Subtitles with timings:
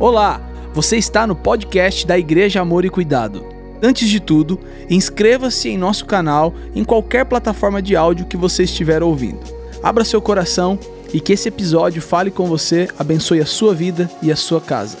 [0.00, 0.40] Olá,
[0.72, 3.44] você está no podcast da Igreja Amor e Cuidado.
[3.82, 9.02] Antes de tudo, inscreva-se em nosso canal em qualquer plataforma de áudio que você estiver
[9.02, 9.40] ouvindo.
[9.82, 10.78] Abra seu coração
[11.12, 14.96] e que esse episódio fale com você, abençoe a sua vida e a sua casa.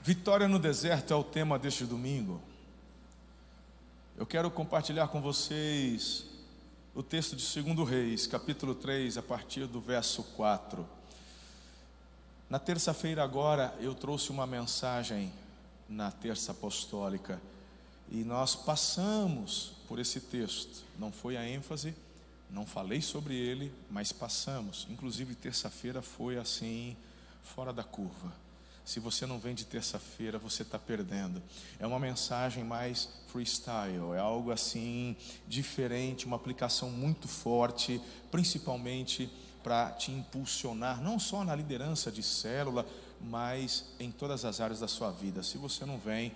[0.00, 2.40] Vitória no deserto é o tema deste domingo.
[4.16, 6.24] Eu quero compartilhar com vocês
[6.94, 10.97] o texto de 2 Reis, capítulo 3, a partir do verso 4.
[12.50, 15.30] Na terça-feira, agora, eu trouxe uma mensagem
[15.86, 17.38] na terça apostólica
[18.10, 20.82] e nós passamos por esse texto.
[20.98, 21.94] Não foi a ênfase,
[22.50, 24.86] não falei sobre ele, mas passamos.
[24.88, 26.96] Inclusive, terça-feira foi assim,
[27.42, 28.32] fora da curva.
[28.82, 31.42] Se você não vem de terça-feira, você está perdendo.
[31.78, 35.14] É uma mensagem mais freestyle, é algo assim
[35.46, 39.30] diferente, uma aplicação muito forte, principalmente
[39.68, 42.86] para te impulsionar, não só na liderança de célula,
[43.20, 45.42] mas em todas as áreas da sua vida.
[45.42, 46.32] Se você não vem,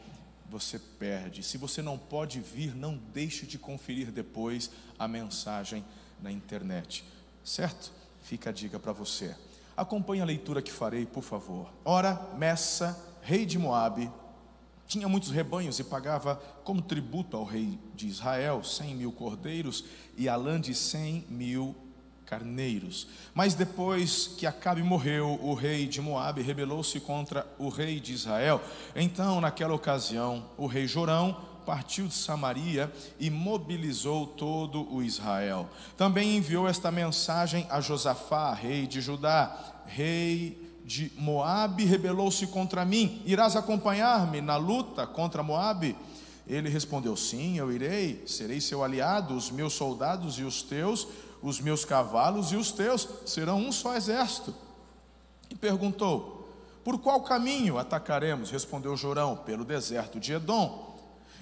[0.50, 1.42] você perde.
[1.42, 5.83] Se você não pode vir, não deixe de conferir depois a mensagem
[6.20, 7.06] na internet.
[7.42, 7.91] Certo?
[8.20, 9.34] Fica a dica para você.
[9.74, 11.72] Acompanhe a leitura que farei, por favor.
[11.86, 14.12] Ora, Messa, rei de Moabe,
[14.86, 19.86] tinha muitos rebanhos e pagava como tributo ao rei de Israel cem mil cordeiros
[20.19, 21.74] e a lã de cem mil
[22.33, 23.06] carneiros.
[23.34, 28.58] Mas depois que Acabe morreu, o rei de Moabe rebelou-se contra o rei de Israel.
[28.97, 35.69] Então, naquela ocasião, o rei Jorão partiu de Samaria e mobilizou todo o Israel.
[35.94, 43.20] Também enviou esta mensagem a Josafá, rei de Judá: Rei de Moabe rebelou-se contra mim.
[43.27, 45.94] Irás acompanhar-me na luta contra Moabe?
[46.46, 48.24] Ele respondeu: Sim, eu irei.
[48.27, 51.06] Serei seu aliado, os meus soldados e os teus
[51.43, 54.55] os meus cavalos e os teus serão um só exército.
[55.51, 56.48] E perguntou:
[56.85, 58.51] Por qual caminho atacaremos?
[58.51, 60.93] Respondeu Jorão: Pelo deserto de Edom.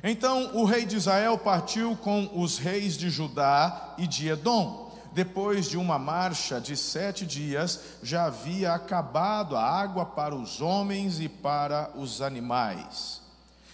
[0.02, 4.90] Então o rei de Israel partiu com os reis de Judá e de Edom.
[5.12, 11.18] Depois de uma marcha de sete dias, já havia acabado a água para os homens
[11.20, 13.20] e para os animais.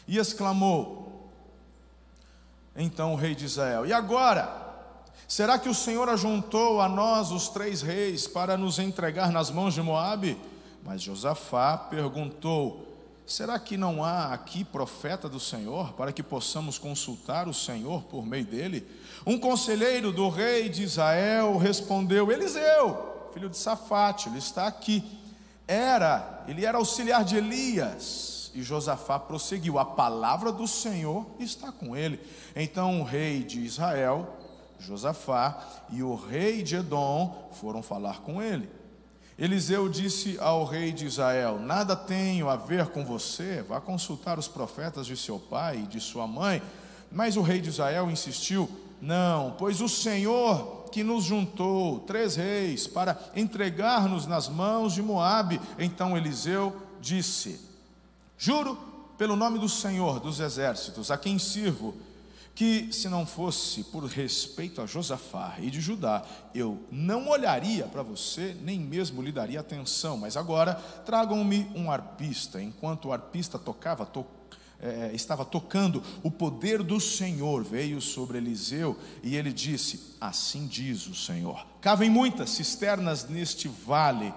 [0.09, 1.31] E exclamou:
[2.75, 4.66] Então o rei de Israel: E agora?
[5.29, 9.75] Será que o Senhor ajuntou a nós os três reis para nos entregar nas mãos
[9.75, 10.39] de Moabe?
[10.85, 12.87] Mas Josafá perguntou:
[13.27, 18.25] Será que não há aqui profeta do Senhor para que possamos consultar o Senhor por
[18.25, 18.87] meio dele?
[19.27, 25.05] Um conselheiro do rei de Israel respondeu: Eliseu, filho de Safate, ele está aqui.
[25.67, 28.53] Era, ele era auxiliar de Elias.
[28.55, 32.21] E Josafá prosseguiu: A palavra do Senhor está com ele.
[32.55, 34.36] Então o rei de Israel
[34.79, 35.59] Josafá
[35.91, 38.69] e o rei de Edom foram falar com ele.
[39.39, 44.49] Eliseu disse ao rei de Israel: Nada tenho a ver com você, vá consultar os
[44.49, 46.63] profetas de seu pai e de sua mãe.
[47.13, 48.69] Mas o rei de Israel insistiu:
[49.01, 55.61] Não, pois o Senhor que nos juntou, três reis, para entregar-nos nas mãos de Moabe.
[55.79, 57.61] Então Eliseu disse:
[58.39, 58.79] Juro
[59.19, 61.95] pelo nome do Senhor dos exércitos, a quem sirvo,
[62.57, 66.25] que se não fosse por respeito a Josafá e de Judá,
[66.55, 70.17] eu não olharia para você, nem mesmo lhe daria atenção.
[70.17, 70.75] Mas agora
[71.05, 72.61] tragam-me um arpista.
[72.61, 74.25] Enquanto o arpista tocava, to,
[74.81, 81.07] é, estava tocando, o poder do Senhor veio sobre Eliseu e ele disse: Assim diz
[81.07, 84.33] o Senhor: Cavem muitas cisternas neste vale,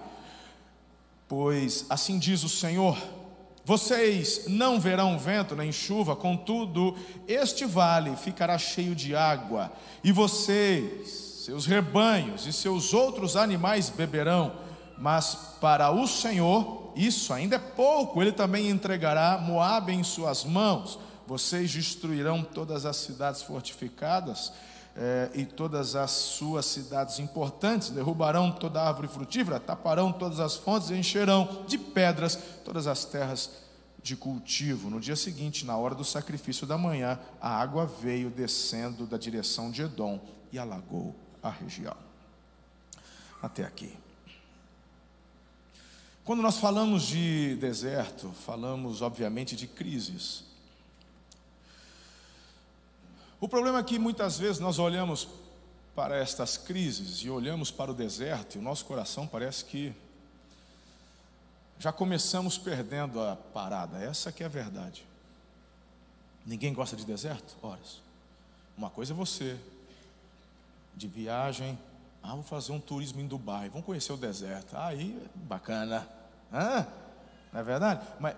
[1.26, 2.98] pois assim diz o Senhor
[3.64, 6.96] vocês não verão vento nem chuva, contudo,
[7.28, 9.70] este vale ficará cheio de água,
[10.02, 14.52] e vocês, seus rebanhos e seus outros animais beberão.
[14.98, 20.98] Mas para o Senhor, isso ainda é pouco, ele também entregará Moabe em suas mãos.
[21.26, 24.52] Vocês destruirão todas as cidades fortificadas
[25.02, 30.56] eh, e todas as suas cidades importantes, derrubarão toda a árvore frutífera, taparão todas as
[30.56, 33.50] fontes e encherão de pedras todas as terras
[34.02, 34.90] de cultivo.
[34.90, 39.70] No dia seguinte, na hora do sacrifício da manhã, a água veio descendo da direção
[39.70, 40.20] de Edom
[40.52, 41.96] e alagou a região.
[43.42, 43.96] Até aqui.
[46.22, 50.44] Quando nós falamos de deserto, falamos obviamente de crises.
[53.40, 55.26] O problema é que muitas vezes nós olhamos
[55.94, 59.94] para estas crises e olhamos para o deserto e o nosso coração parece que
[61.78, 63.96] já começamos perdendo a parada.
[63.98, 65.06] Essa que é a verdade.
[66.44, 67.56] Ninguém gosta de deserto?
[67.62, 68.02] Horas.
[68.76, 69.58] Uma coisa é você,
[70.94, 71.78] de viagem,
[72.22, 74.76] ah, vou fazer um turismo em Dubai, vamos conhecer o deserto.
[74.76, 76.06] Aí, bacana.
[76.52, 76.86] Hã?
[77.50, 78.06] Não é verdade?
[78.18, 78.36] Mas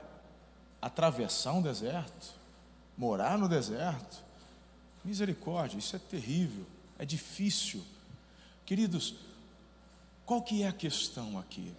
[0.80, 2.34] atravessar um deserto,
[2.96, 4.22] morar no deserto,
[5.04, 6.66] misericórdia, isso é terrível,
[6.98, 7.84] é difícil.
[8.64, 9.14] Queridos,
[10.24, 11.72] qual que é a questão aqui?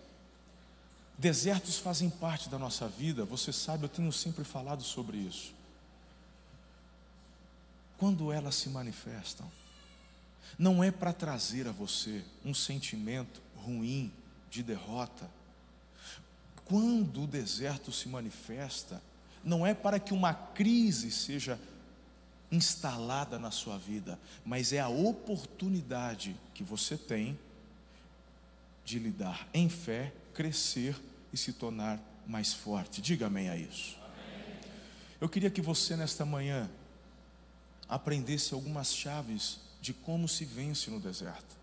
[1.17, 5.53] Desertos fazem parte da nossa vida, você sabe, eu tenho sempre falado sobre isso.
[7.97, 9.49] Quando elas se manifestam,
[10.57, 14.11] não é para trazer a você um sentimento ruim
[14.49, 15.29] de derrota.
[16.65, 19.01] Quando o deserto se manifesta,
[19.43, 21.59] não é para que uma crise seja
[22.53, 27.37] instalada na sua vida, mas é a oportunidade que você tem
[28.85, 30.95] de lidar em fé, crescer
[31.31, 33.01] e se tornar mais forte.
[33.01, 33.97] Diga amém a isso.
[35.19, 36.69] Eu queria que você nesta manhã
[37.89, 41.57] aprendesse algumas chaves de como se vence no deserto.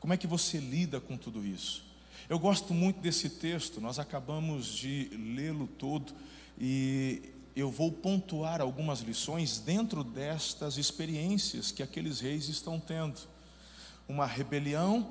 [0.00, 1.84] Como é que você lida com tudo isso?
[2.28, 6.12] Eu gosto muito desse texto, nós acabamos de lê-lo todo
[6.58, 7.22] e
[7.60, 13.20] eu vou pontuar algumas lições dentro destas experiências que aqueles reis estão tendo.
[14.08, 15.08] Uma rebelião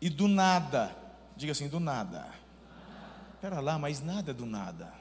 [0.00, 0.96] e do nada,
[1.36, 2.26] diga assim, do nada.
[3.34, 4.92] Espera lá, mas nada é do nada.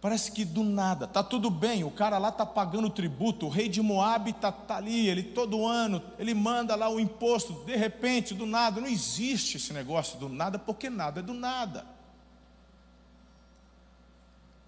[0.00, 3.70] Parece que do nada, tá tudo bem, o cara lá tá pagando tributo, o rei
[3.70, 8.34] de Moab tá, tá ali, ele todo ano, ele manda lá o imposto, de repente,
[8.34, 11.93] do nada, não existe esse negócio do nada, porque nada é do nada.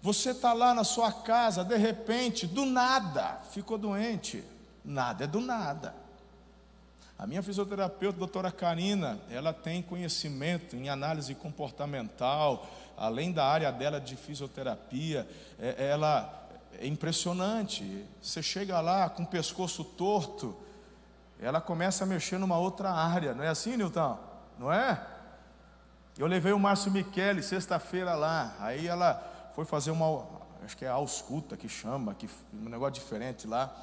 [0.01, 4.43] Você está lá na sua casa, de repente, do nada, ficou doente.
[4.85, 5.93] Nada é do nada.
[7.19, 13.99] A minha fisioterapeuta, doutora Karina, ela tem conhecimento em análise comportamental, além da área dela
[13.99, 15.27] de fisioterapia,
[15.59, 16.47] é, ela
[16.79, 18.05] é impressionante.
[18.21, 20.55] Você chega lá com o pescoço torto,
[21.39, 24.17] ela começa a mexer numa outra área, não é assim, Nilton?
[24.59, 25.03] Não é?
[26.17, 29.26] Eu levei o Márcio Michele sexta-feira lá, aí ela
[29.57, 30.23] foi fazer uma,
[30.63, 33.75] acho que é ausculta que chama, que, um negócio diferente lá.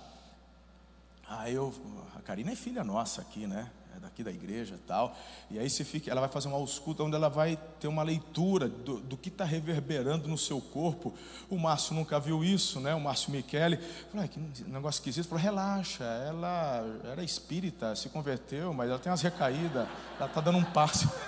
[1.26, 1.74] Aí eu,
[2.14, 3.68] a Karina é filha nossa aqui, né?
[3.96, 5.16] é daqui da igreja e tal.
[5.50, 8.68] E aí você fica, ela vai fazer uma ausculta onde ela vai ter uma leitura
[8.68, 11.12] do, do que está reverberando no seu corpo.
[11.50, 12.94] O Márcio nunca viu isso, né?
[12.94, 13.80] O Márcio Michele.
[14.16, 14.38] Ah, que
[14.68, 15.26] negócio esquisito.
[15.26, 19.88] Falou, relaxa, ela era espírita, se converteu, mas ela tem umas recaídas,
[20.20, 21.10] ela está dando um passo.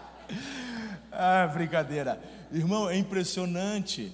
[1.12, 2.22] ah, brincadeira.
[2.52, 4.12] Irmão, é impressionante.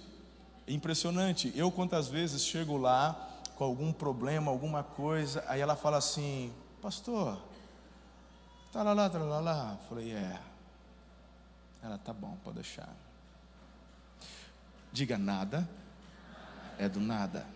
[0.67, 1.53] É impressionante.
[1.55, 6.53] Eu quantas vezes chego lá com algum problema, alguma coisa, aí ela fala assim,
[6.83, 7.41] pastor,
[8.71, 9.79] tá lá, lá, tá lá, lá.
[9.89, 10.39] Falei, é.
[11.83, 12.89] Ela tá bom, pode deixar.
[14.93, 15.69] Diga nada,
[16.79, 17.47] é do nada.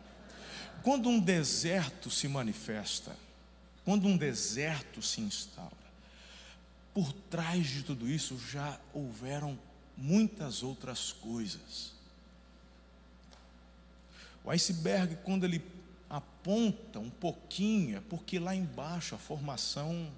[0.82, 3.14] Quando um deserto se manifesta,
[3.84, 5.79] quando um deserto se instaura,
[6.94, 9.58] por trás de tudo isso já houveram
[9.96, 11.92] muitas outras coisas.
[14.44, 15.62] O iceberg, quando ele
[16.08, 20.10] aponta um pouquinho, é porque lá embaixo a formação.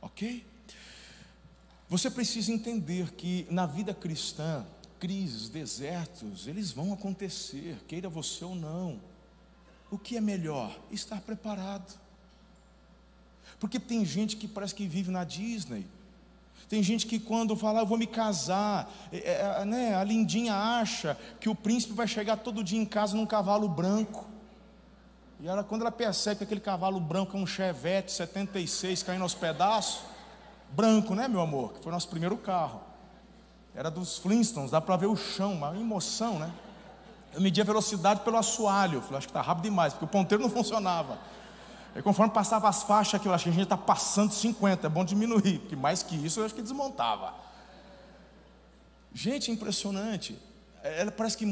[0.00, 0.44] Ok?
[1.88, 4.64] Você precisa entender que na vida cristã,
[4.98, 9.00] crises, desertos, eles vão acontecer, queira você ou não.
[9.90, 10.78] O que é melhor?
[10.90, 11.98] Estar preparado.
[13.60, 15.86] Porque tem gente que parece que vive na Disney.
[16.68, 20.54] Tem gente que quando fala, ah, eu vou me casar, é, é, né, a lindinha
[20.54, 24.24] acha que o príncipe vai chegar todo dia em casa num cavalo branco.
[25.40, 29.34] E ela, quando ela percebe que aquele cavalo branco é um Chevette 76 caindo aos
[29.34, 30.02] pedaços,
[30.70, 31.72] branco, né, meu amor?
[31.72, 32.80] Que foi nosso primeiro carro.
[33.74, 36.52] Era dos Flintstones, dá para ver o chão, uma emoção, né?
[37.32, 38.98] Eu medi a velocidade pelo assoalho.
[38.98, 41.18] Eu falei, acho que está rápido demais, porque o ponteiro não funcionava.
[41.94, 44.90] E conforme passava as faixas aqui, eu acho que a gente está passando 50, é
[44.90, 47.34] bom diminuir, porque mais que isso eu acho que desmontava.
[49.12, 50.38] Gente, impressionante.
[50.82, 51.44] Ela parece que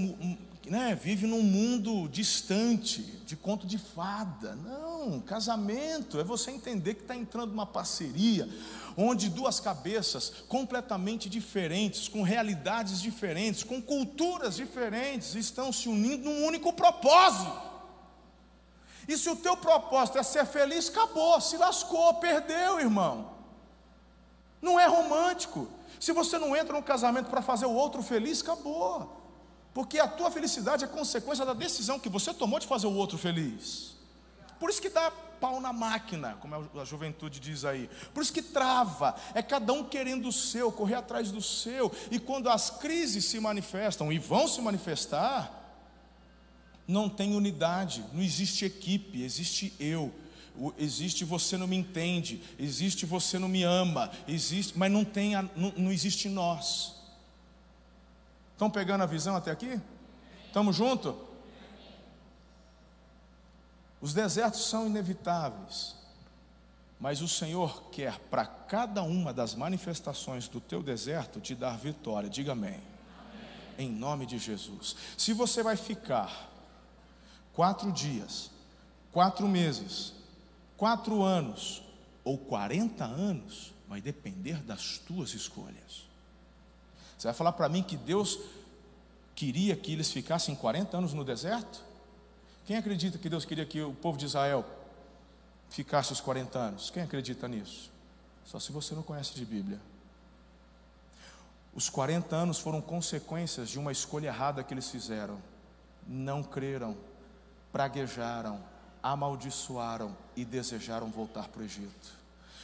[0.68, 4.54] né, vive num mundo distante, de conto de fada.
[4.54, 8.48] Não, casamento é você entender que está entrando numa parceria,
[8.96, 16.44] onde duas cabeças completamente diferentes, com realidades diferentes, com culturas diferentes, estão se unindo num
[16.44, 17.67] único propósito.
[19.08, 23.32] E se o teu propósito é ser feliz, acabou, se lascou, perdeu, irmão.
[24.60, 25.66] Não é romântico.
[25.98, 29.16] Se você não entra no casamento para fazer o outro feliz, acabou.
[29.72, 33.16] Porque a tua felicidade é consequência da decisão que você tomou de fazer o outro
[33.16, 33.96] feliz.
[34.60, 35.10] Por isso que dá
[35.40, 37.88] pau na máquina, como a juventude diz aí.
[38.12, 41.90] Por isso que trava, é cada um querendo o seu, correr atrás do seu.
[42.10, 45.57] E quando as crises se manifestam e vão se manifestar,
[46.88, 50.10] não tem unidade, não existe equipe, existe eu.
[50.78, 55.72] existe você não me entende, existe você não me ama, existe, mas não tem, não,
[55.76, 56.94] não existe nós.
[58.54, 59.78] Estão pegando a visão até aqui?
[60.46, 61.14] Estamos juntos?
[64.00, 65.94] Os desertos são inevitáveis,
[66.98, 72.30] mas o Senhor quer para cada uma das manifestações do teu deserto te dar vitória.
[72.30, 72.70] Diga amém.
[72.70, 72.80] amém.
[73.78, 74.96] Em nome de Jesus.
[75.16, 76.48] Se você vai ficar
[77.58, 78.52] quatro dias,
[79.10, 80.12] quatro meses,
[80.76, 81.82] quatro anos
[82.22, 86.06] ou quarenta anos, vai depender das tuas escolhas.
[87.18, 88.38] Você vai falar para mim que Deus
[89.34, 91.82] queria que eles ficassem 40 anos no deserto?
[92.64, 94.64] Quem acredita que Deus queria que o povo de Israel
[95.68, 96.90] ficasse os 40 anos?
[96.90, 97.90] Quem acredita nisso?
[98.46, 99.80] Só se você não conhece de Bíblia.
[101.74, 105.42] Os 40 anos foram consequências de uma escolha errada que eles fizeram.
[106.06, 106.96] Não creram,
[107.72, 108.60] praguejaram,
[109.02, 112.18] amaldiçoaram e desejaram voltar para o Egito.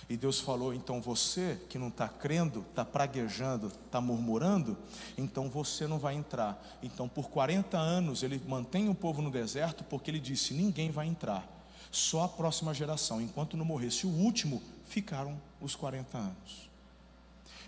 [0.08, 4.76] E Deus falou: então você que não está crendo, está praguejando, está murmurando,
[5.16, 6.62] então você não vai entrar.
[6.82, 11.06] Então, por 40 anos, ele mantém o povo no deserto, porque ele disse: ninguém vai
[11.06, 11.46] entrar,
[11.90, 13.20] só a próxima geração.
[13.20, 16.68] Enquanto não morresse o último, ficaram os 40 anos.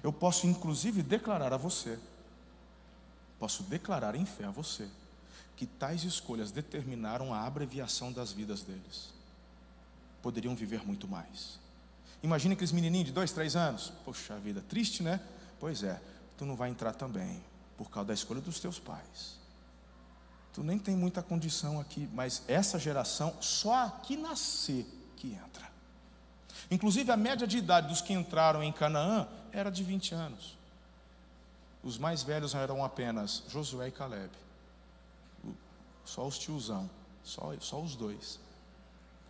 [0.02, 1.98] Eu posso, inclusive, declarar a você,
[3.38, 4.88] posso declarar em fé a você,
[5.56, 9.08] que tais escolhas determinaram a abreviação das vidas deles.
[10.22, 11.58] Poderiam viver muito mais.
[12.22, 13.92] Imagina aqueles menininhos de dois, três anos.
[14.04, 15.20] Poxa vida, triste, né?
[15.58, 16.00] Pois é,
[16.36, 17.42] tu não vai entrar também,
[17.76, 19.36] por causa da escolha dos teus pais.
[20.52, 24.86] Tu nem tem muita condição aqui, mas essa geração, só aqui nascer
[25.16, 25.66] que entra.
[26.70, 30.56] Inclusive a média de idade dos que entraram em Canaã era de 20 anos.
[31.82, 34.30] Os mais velhos eram apenas Josué e Caleb.
[36.06, 36.88] Só os tiozão,
[37.22, 38.38] só, só os dois.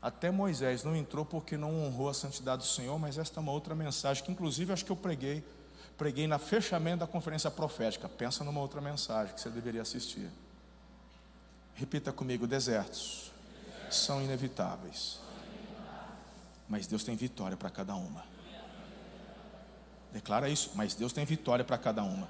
[0.00, 3.50] Até Moisés não entrou porque não honrou a santidade do Senhor, mas esta é uma
[3.50, 5.42] outra mensagem que inclusive acho que eu preguei,
[5.97, 8.09] preguei na fechamento da conferência profética.
[8.09, 10.30] Pensa numa outra mensagem que você deveria assistir.
[11.75, 13.33] Repita comigo: desertos
[13.90, 15.18] são inevitáveis,
[16.68, 18.23] mas Deus tem vitória para cada uma.
[20.12, 22.28] Declara isso, mas Deus tem vitória para cada uma.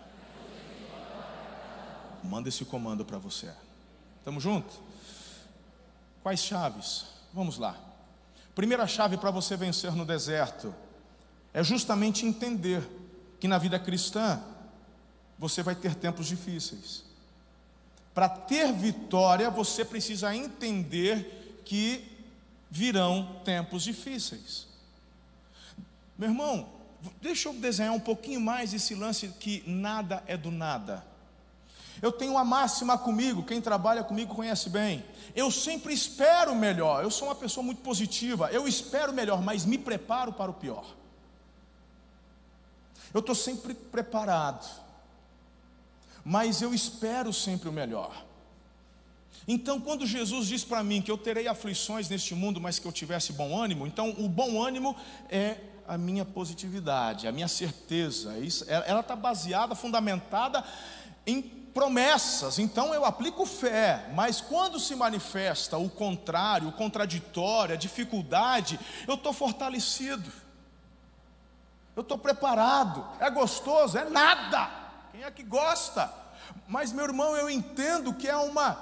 [2.22, 3.52] Manda esse comando para você.
[4.26, 4.80] Estamos juntos?
[6.20, 7.04] Quais chaves?
[7.32, 7.78] Vamos lá.
[8.56, 10.74] Primeira chave para você vencer no deserto
[11.54, 12.82] é justamente entender
[13.38, 14.42] que na vida cristã
[15.38, 17.04] você vai ter tempos difíceis.
[18.12, 22.04] Para ter vitória, você precisa entender que
[22.68, 24.66] virão tempos difíceis.
[26.18, 26.68] Meu irmão,
[27.22, 31.06] deixa eu desenhar um pouquinho mais esse lance que nada é do nada.
[32.02, 35.04] Eu tenho uma máxima comigo, quem trabalha comigo conhece bem.
[35.34, 37.02] Eu sempre espero o melhor.
[37.02, 38.50] Eu sou uma pessoa muito positiva.
[38.50, 40.84] Eu espero o melhor, mas me preparo para o pior.
[43.12, 44.66] Eu estou sempre preparado,
[46.24, 48.24] mas eu espero sempre o melhor.
[49.48, 52.92] Então, quando Jesus diz para mim que eu terei aflições neste mundo, mas que eu
[52.92, 54.96] tivesse bom ânimo, então o bom ânimo
[55.30, 58.34] é a minha positividade, a minha certeza.
[58.66, 60.64] ela está baseada, fundamentada
[61.26, 67.78] em promessas, então eu aplico fé, mas quando se manifesta o contrário, o contraditório, a
[67.78, 70.32] dificuldade, eu estou fortalecido,
[71.94, 74.70] eu estou preparado, é gostoso, é nada,
[75.12, 76.10] quem é que gosta?
[76.66, 78.78] Mas meu irmão, eu entendo que é uma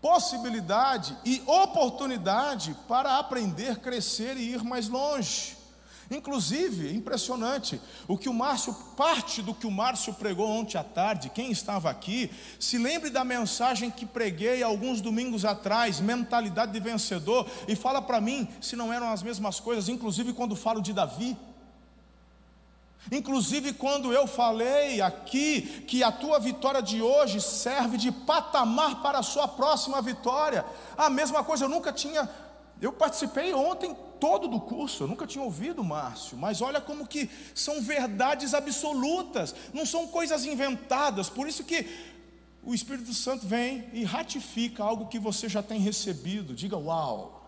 [0.00, 5.63] possibilidade e oportunidade para aprender, crescer e ir mais longe.
[6.10, 11.30] Inclusive, impressionante, o que o Márcio, parte do que o Márcio pregou ontem à tarde,
[11.30, 12.30] quem estava aqui,
[12.60, 18.20] se lembre da mensagem que preguei alguns domingos atrás, mentalidade de vencedor, e fala para
[18.20, 21.36] mim se não eram as mesmas coisas, inclusive quando falo de Davi.
[23.12, 29.18] Inclusive quando eu falei aqui que a tua vitória de hoje serve de patamar para
[29.18, 30.64] a sua próxima vitória,
[30.96, 32.28] a mesma coisa, eu nunca tinha
[32.80, 37.30] eu participei ontem todo do curso, eu nunca tinha ouvido Márcio, mas olha como que
[37.54, 41.86] são verdades absolutas, não são coisas inventadas, por isso que
[42.62, 46.54] o Espírito Santo vem e ratifica algo que você já tem recebido.
[46.54, 47.43] Diga uau.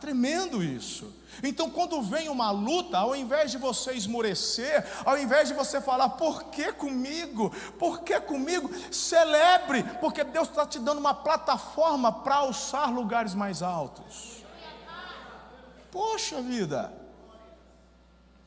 [0.00, 1.12] Tremendo isso.
[1.42, 6.10] Então, quando vem uma luta, ao invés de você esmorecer, ao invés de você falar,
[6.10, 7.50] por que comigo?
[7.78, 8.70] Por que comigo?
[8.92, 14.44] Celebre, porque Deus está te dando uma plataforma para alçar lugares mais altos.
[15.90, 16.92] Poxa vida,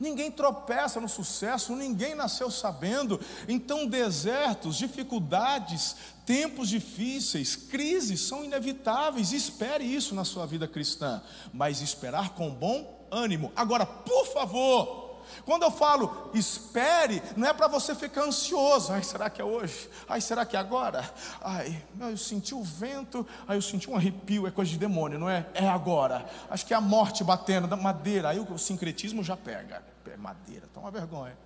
[0.02, 3.20] Ninguém tropeça no sucesso, ninguém nasceu sabendo.
[3.46, 5.94] Então, desertos, dificuldades,
[6.32, 9.32] tempos difíceis, crises são inevitáveis.
[9.32, 11.22] Espere isso na sua vida cristã,
[11.52, 13.52] mas esperar com bom ânimo.
[13.54, 18.94] Agora, por favor, quando eu falo espere, não é para você ficar ansioso.
[18.94, 19.90] Ai, será que é hoje?
[20.08, 21.04] Ai, será que é agora?
[21.42, 25.28] Ai, eu senti o vento, ai, eu senti um arrepio, é coisa de demônio, não
[25.28, 25.46] é?
[25.52, 26.26] É agora.
[26.48, 28.30] Acho que é a morte batendo da madeira.
[28.30, 29.84] Aí o sincretismo já pega.
[30.10, 31.36] É madeira, tá uma vergonha.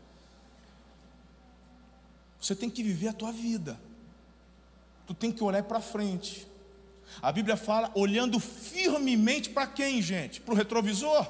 [2.41, 3.77] Você tem que viver a tua vida.
[5.07, 6.47] Tu tem que olhar para frente.
[7.23, 10.41] A Bíblia fala olhando firmemente para quem, gente?
[10.41, 11.27] Para o retrovisor?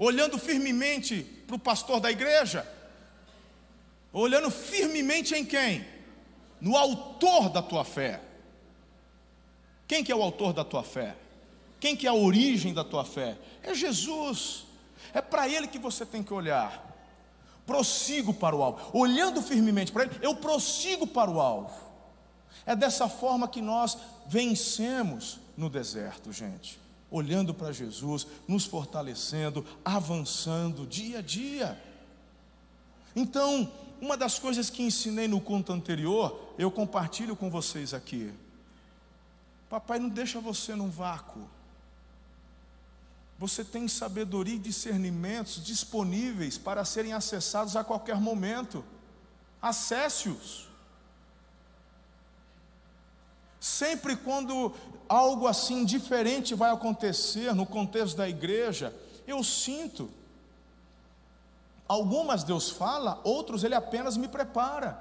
[0.00, 2.66] olhando firmemente para o pastor da igreja,
[4.14, 5.86] olhando firmemente em quem?
[6.58, 8.18] No autor da tua fé.
[9.86, 11.14] Quem que é o autor da tua fé?
[11.78, 13.36] Quem que é a origem da tua fé?
[13.62, 14.64] É Jesus.
[15.12, 16.86] É para ele que você tem que olhar.
[17.66, 18.98] Prossigo para o alvo.
[18.98, 21.89] Olhando firmemente para ele, eu prossigo para o alvo.
[22.66, 30.86] É dessa forma que nós vencemos no deserto, gente olhando para Jesus, nos fortalecendo, avançando
[30.86, 31.80] dia a dia.
[33.16, 38.32] Então, uma das coisas que ensinei no conto anterior, eu compartilho com vocês aqui.
[39.68, 41.48] Papai não deixa você num vácuo.
[43.38, 48.84] Você tem sabedoria e discernimentos disponíveis para serem acessados a qualquer momento.
[49.60, 50.69] Acesse-os.
[53.60, 54.72] Sempre quando
[55.06, 58.94] algo assim diferente vai acontecer no contexto da igreja,
[59.26, 60.10] eu sinto.
[61.86, 64.98] Algumas Deus fala, outros Ele apenas me prepara.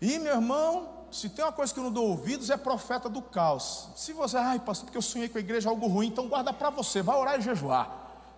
[0.00, 3.20] E meu irmão, se tem uma coisa que eu não dou ouvidos, é profeta do
[3.20, 3.88] caos.
[3.96, 6.70] Se você, ai, pastor, porque eu sonhei com a igreja algo ruim, então guarda para
[6.70, 7.90] você, vai orar e jejuar.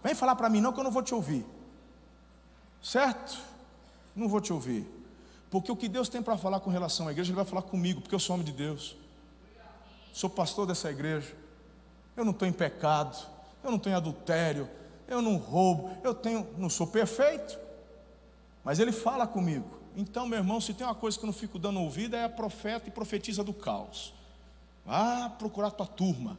[0.02, 1.46] Vem falar para mim, não, que eu não vou te ouvir.
[2.82, 3.38] Certo?
[4.14, 4.97] Não vou te ouvir.
[5.50, 8.00] Porque o que Deus tem para falar com relação à igreja, Ele vai falar comigo,
[8.00, 8.96] porque eu sou homem de Deus.
[10.12, 11.34] Sou pastor dessa igreja.
[12.16, 13.16] Eu não estou em pecado,
[13.62, 14.68] eu não tenho adultério,
[15.06, 17.58] eu não roubo, eu tenho, não sou perfeito.
[18.64, 19.78] Mas Ele fala comigo.
[19.96, 22.28] Então, meu irmão, se tem uma coisa que eu não fico dando ouvido, é a
[22.28, 24.12] profeta e profetiza do caos.
[24.84, 26.38] Vá procurar tua turma.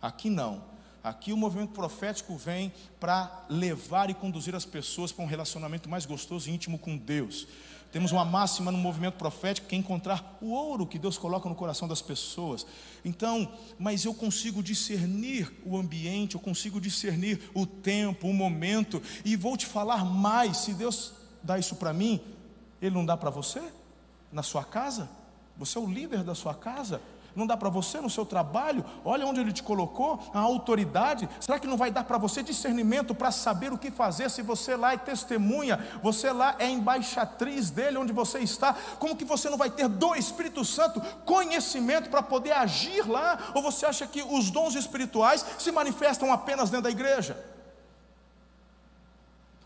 [0.00, 0.62] Aqui não.
[1.02, 6.04] Aqui o movimento profético vem para levar e conduzir as pessoas para um relacionamento mais
[6.04, 7.46] gostoso e íntimo com Deus.
[7.90, 11.54] Temos uma máxima no movimento profético que é encontrar o ouro que Deus coloca no
[11.54, 12.66] coração das pessoas.
[13.02, 19.36] Então, mas eu consigo discernir o ambiente, eu consigo discernir o tempo, o momento, e
[19.36, 20.58] vou te falar mais.
[20.58, 22.20] Se Deus dá isso para mim,
[22.80, 23.62] Ele não dá para você?
[24.30, 25.08] Na sua casa?
[25.56, 27.00] Você é o líder da sua casa?
[27.38, 28.84] Não dá para você no seu trabalho?
[29.04, 31.28] Olha onde ele te colocou, a autoridade.
[31.38, 34.74] Será que não vai dar para você discernimento para saber o que fazer se você
[34.74, 38.74] lá é testemunha, você lá é embaixatriz dele onde você está?
[38.98, 43.38] Como que você não vai ter do Espírito Santo conhecimento para poder agir lá?
[43.54, 47.38] Ou você acha que os dons espirituais se manifestam apenas dentro da igreja?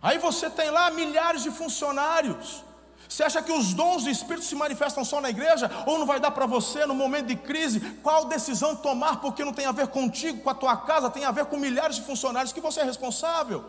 [0.02, 2.62] Aí você tem lá milhares de funcionários.
[3.12, 5.70] Você acha que os dons do Espírito se manifestam só na igreja?
[5.84, 7.78] Ou não vai dar para você no momento de crise?
[8.02, 9.20] Qual decisão tomar?
[9.20, 11.96] Porque não tem a ver contigo, com a tua casa, tem a ver com milhares
[11.96, 13.66] de funcionários que você é responsável.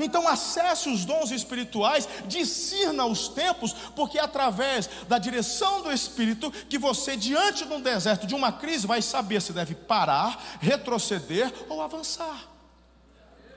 [0.00, 6.50] Então acesse os dons espirituais, discirna os tempos, porque é através da direção do Espírito
[6.50, 11.52] que você, diante de um deserto, de uma crise, vai saber se deve parar, retroceder
[11.68, 12.48] ou avançar.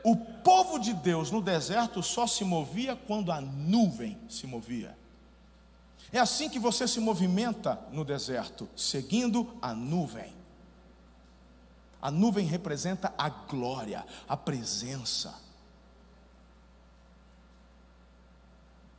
[0.04, 4.97] O povo de Deus no deserto só se movia quando a nuvem se movia.
[6.12, 10.36] É assim que você se movimenta no deserto, seguindo a nuvem.
[12.02, 15.34] A nuvem representa a glória, a presença.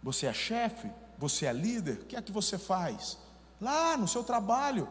[0.03, 3.19] Você é chefe, você é líder, o que é que você faz?
[3.61, 4.89] Lá no seu trabalho,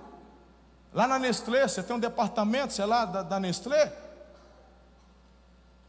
[0.94, 4.07] lá na Nestlé, você tem um departamento, sei lá, da, da Nestlé,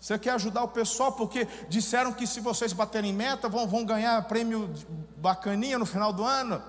[0.01, 4.23] você quer ajudar o pessoal porque disseram que se vocês baterem meta vão, vão ganhar
[4.29, 4.73] prêmio
[5.17, 6.63] bacaninha no final do ano.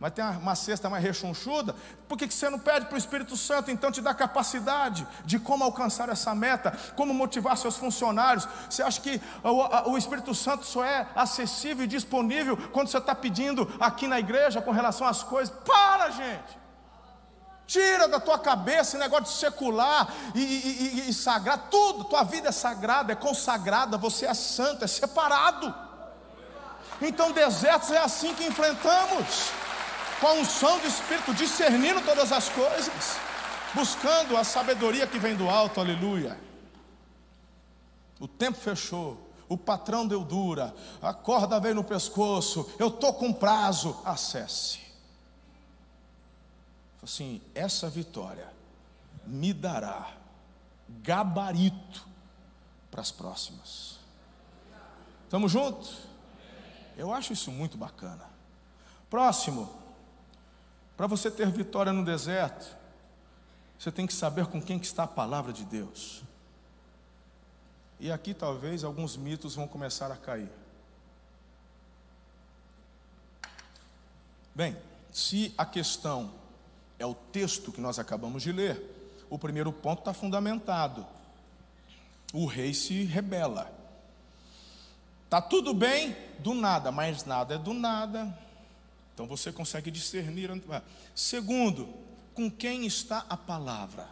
[0.00, 1.74] Mas tem uma, uma cesta mais rechonchuda.
[2.08, 5.38] Por que, que você não pede para o Espírito Santo então te dar capacidade de
[5.38, 8.48] como alcançar essa meta, como motivar seus funcionários?
[8.68, 13.14] Você acha que o, o Espírito Santo só é acessível e disponível quando você está
[13.14, 15.54] pedindo aqui na igreja com relação às coisas?
[15.64, 16.63] Para, gente!
[17.66, 22.22] Tira da tua cabeça esse negócio de secular e, e, e, e sagrado, tudo, tua
[22.22, 25.74] vida é sagrada, é consagrada, você é santo, é separado.
[27.00, 29.50] Então, desertos é assim que enfrentamos,
[30.20, 33.16] com a unção do Espírito, discernindo todas as coisas,
[33.72, 36.38] buscando a sabedoria que vem do alto, aleluia.
[38.20, 43.32] o tempo fechou, o patrão deu dura, a corda veio no pescoço, eu estou com
[43.32, 44.83] prazo, acesse.
[47.04, 48.50] Assim, essa vitória
[49.26, 50.16] me dará
[51.02, 52.08] gabarito
[52.90, 53.98] para as próximas.
[55.24, 55.98] Estamos juntos?
[56.96, 58.24] Eu acho isso muito bacana.
[59.10, 59.70] Próximo,
[60.96, 62.74] para você ter vitória no deserto,
[63.78, 66.22] você tem que saber com quem que está a palavra de Deus.
[68.00, 70.50] E aqui talvez alguns mitos vão começar a cair.
[74.54, 74.74] Bem,
[75.12, 76.43] se a questão
[76.98, 78.80] é o texto que nós acabamos de ler,
[79.28, 81.06] o primeiro ponto está fundamentado.
[82.32, 83.72] O rei se rebela.
[85.24, 88.38] Está tudo bem do nada, mas nada é do nada.
[89.12, 90.50] Então você consegue discernir.
[91.14, 91.92] Segundo,
[92.34, 94.08] com quem está a palavra?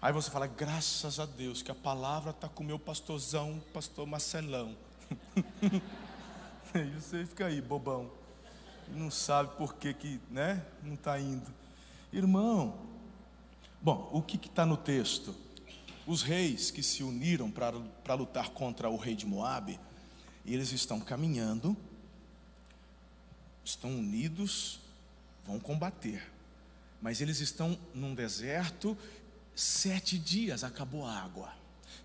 [0.00, 4.06] Aí você fala, graças a Deus que a palavra está com o meu pastorzão, pastor
[4.06, 4.74] Marcelão.
[6.74, 8.19] e você fica aí, bobão.
[8.94, 11.52] Não sabe por que, que né, não está indo.
[12.12, 12.78] Irmão,
[13.80, 15.34] bom, o que está no texto?
[16.06, 19.78] Os reis que se uniram para lutar contra o rei de Moabe,
[20.44, 21.76] eles estão caminhando,
[23.64, 24.80] estão unidos,
[25.44, 26.32] vão combater.
[27.00, 28.96] Mas eles estão num deserto
[29.60, 31.52] Sete dias acabou a água.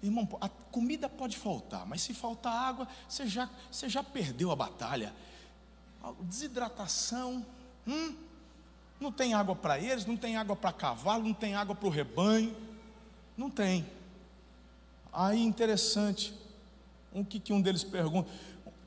[0.03, 4.55] Irmão, a comida pode faltar, mas se faltar água, você já, você já perdeu a
[4.57, 5.15] batalha.
[6.21, 7.45] Desidratação,
[7.87, 8.15] hum,
[8.99, 11.91] não tem água para eles, não tem água para cavalo, não tem água para o
[11.91, 12.55] rebanho,
[13.37, 13.85] não tem.
[15.11, 16.33] Aí interessante,
[17.13, 18.29] o que, que um deles pergunta: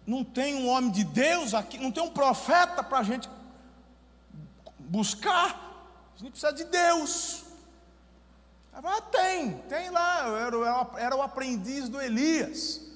[0.07, 3.28] não tem um homem de Deus aqui, não tem um profeta para a gente
[4.78, 5.68] buscar?
[6.14, 7.44] A gente precisa de Deus.
[8.72, 10.57] Ah, tem, tem lá, era,
[10.98, 12.88] era o aprendiz do Elias.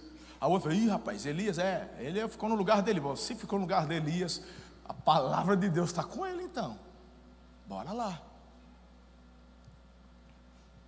[0.43, 3.01] A outra falou, ih rapaz, Elias é, ele ficou no lugar dele.
[3.17, 4.43] Se ficou no lugar de Elias,
[4.85, 6.77] a palavra de Deus está com ele então.
[7.65, 8.21] Bora lá.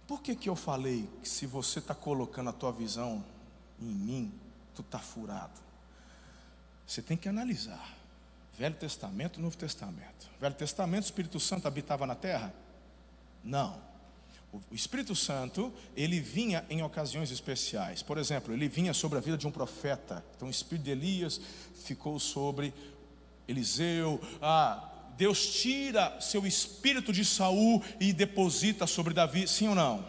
[0.09, 3.25] Por que, que eu falei que se você está colocando a tua visão
[3.81, 4.41] em mim,
[4.75, 5.61] tu está furado?
[6.85, 7.95] Você tem que analisar.
[8.59, 10.29] Velho Testamento, Novo Testamento.
[10.41, 12.53] Velho Testamento, o Espírito Santo habitava na terra?
[13.45, 13.81] Não.
[14.71, 18.03] O Espírito Santo, ele vinha em ocasiões especiais.
[18.03, 20.25] Por exemplo, ele vinha sobre a vida de um profeta.
[20.37, 21.41] Então, o Espírito de Elias
[21.85, 22.73] ficou sobre
[23.49, 24.21] Eliseu.
[24.41, 30.05] Ah, Deus tira seu espírito de Saul e deposita sobre Davi, sim ou não?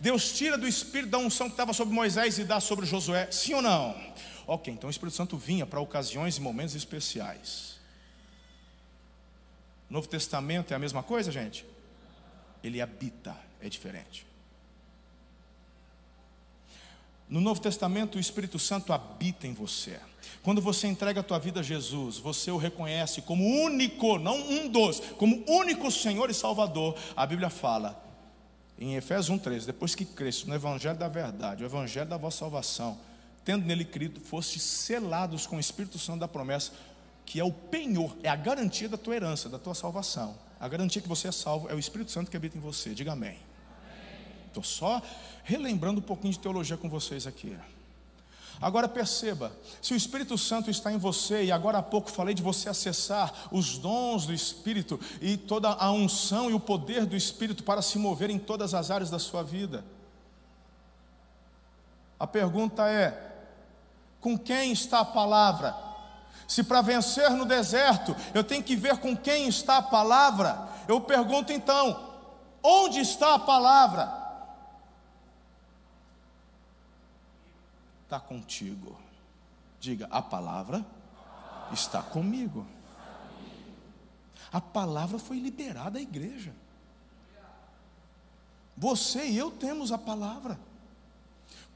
[0.00, 3.54] Deus tira do espírito da unção que estava sobre Moisés e dá sobre Josué, sim
[3.54, 3.94] ou não?
[4.46, 7.76] Ok, então o Espírito Santo vinha para ocasiões e momentos especiais.
[9.90, 11.64] Novo Testamento é a mesma coisa, gente?
[12.62, 14.26] Ele habita é diferente.
[17.28, 19.98] No Novo Testamento, o Espírito Santo habita em você.
[20.42, 24.68] Quando você entrega a tua vida a Jesus, você o reconhece como único, não um
[24.68, 26.96] dos, como único Senhor e Salvador.
[27.16, 28.00] A Bíblia fala
[28.78, 32.98] em Efésios 1:13, depois que cresce no evangelho da verdade, o evangelho da vossa salvação,
[33.44, 36.72] tendo nele crido, foste selados com o Espírito Santo da promessa,
[37.24, 40.36] que é o penhor, é a garantia da tua herança, da tua salvação.
[40.58, 42.94] A garantia que você é salvo é o Espírito Santo que habita em você.
[42.94, 43.38] Diga amém.
[44.48, 45.02] Estou só
[45.44, 47.56] relembrando um pouquinho de teologia com vocês aqui.
[48.60, 52.42] Agora perceba, se o Espírito Santo está em você, e agora há pouco falei de
[52.42, 57.62] você acessar os dons do Espírito e toda a unção e o poder do Espírito
[57.62, 59.84] para se mover em todas as áreas da sua vida.
[62.18, 63.36] A pergunta é:
[64.20, 65.85] com quem está a palavra?
[66.46, 71.00] Se para vencer no deserto eu tenho que ver com quem está a palavra, eu
[71.00, 72.14] pergunto então:
[72.62, 74.26] onde está a palavra?
[78.06, 78.96] está contigo.
[79.80, 80.84] Diga, a palavra
[81.72, 82.66] está comigo.
[84.52, 86.54] A palavra foi liberada à igreja.
[88.76, 90.58] Você e eu temos a palavra.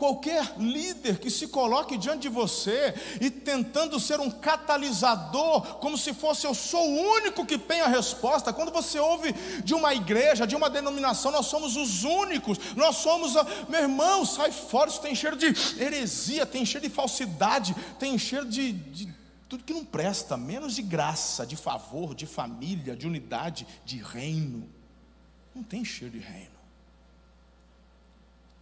[0.00, 6.14] Qualquer líder que se coloque diante de você e tentando ser um catalisador, como se
[6.14, 8.50] fosse eu sou o único que tem a resposta.
[8.50, 13.36] Quando você ouve de uma igreja, de uma denominação, nós somos os únicos, nós somos,
[13.36, 13.44] a...
[13.68, 18.46] meu irmão, sai fora, isso tem cheiro de heresia, tem cheiro de falsidade, tem cheiro
[18.48, 19.14] de, de
[19.50, 24.66] tudo que não presta, menos de graça, de favor, de família, de unidade, de reino.
[25.54, 26.49] Não tem cheiro de reino.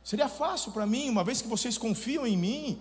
[0.08, 2.80] Seria fácil para mim, uma vez que vocês confiam em mim,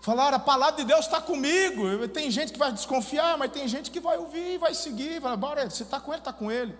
[0.00, 2.08] falar a palavra de Deus está comigo.
[2.08, 5.70] Tem gente que vai desconfiar, mas tem gente que vai ouvir, vai seguir, vai, bora,
[5.70, 6.76] você está com ele, está com ele.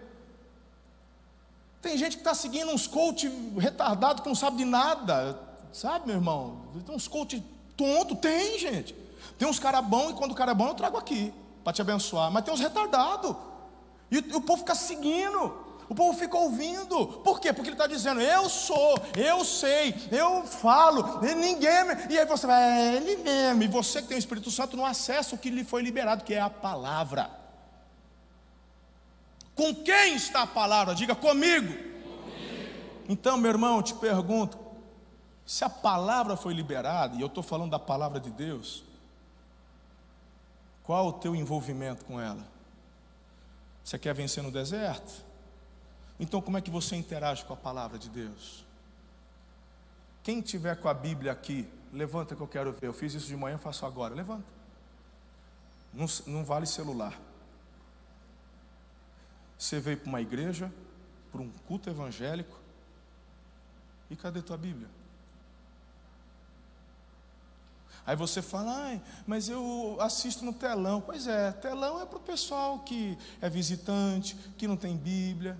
[1.80, 5.38] Tem gente que está seguindo uns coach retardado que não sabe de nada,
[5.72, 6.62] Sabe, meu irmão?
[6.84, 7.40] Tem uns coach
[7.76, 8.96] tonto, tem, gente.
[9.38, 11.82] Tem uns cara bom e quando o cara é bom eu trago aqui para te
[11.82, 12.32] abençoar.
[12.32, 13.36] Mas tem uns retardados.
[14.10, 15.63] E o povo fica seguindo.
[15.88, 17.06] O povo fica ouvindo.
[17.06, 17.52] Por quê?
[17.52, 21.84] Porque ele está dizendo: Eu sou, eu sei, eu falo, ninguém.
[21.84, 22.14] Me...
[22.14, 23.62] E aí você vai, é ele mesmo.
[23.62, 26.34] E você que tem o Espírito Santo não acessa o que lhe foi liberado, que
[26.34, 27.30] é a palavra.
[29.54, 30.94] Com quem está a palavra?
[30.94, 31.72] Diga comigo.
[31.72, 31.94] comigo.
[33.08, 34.58] Então, meu irmão, eu te pergunto:
[35.46, 38.84] se a palavra foi liberada, e eu estou falando da palavra de Deus,
[40.82, 42.46] qual o teu envolvimento com ela?
[43.82, 45.23] Você quer vencer no deserto?
[46.18, 48.64] Então, como é que você interage com a palavra de Deus?
[50.22, 52.86] Quem tiver com a Bíblia aqui, levanta que eu quero ver.
[52.86, 54.14] Eu fiz isso de manhã, faço agora.
[54.14, 54.46] Levanta.
[55.92, 57.18] Não, não vale celular.
[59.58, 60.72] Você veio para uma igreja,
[61.30, 62.58] para um culto evangélico,
[64.10, 64.88] e cadê tua Bíblia?
[68.06, 71.00] Aí você fala, mas eu assisto no telão.
[71.00, 75.58] Pois é, telão é para o pessoal que é visitante, que não tem Bíblia.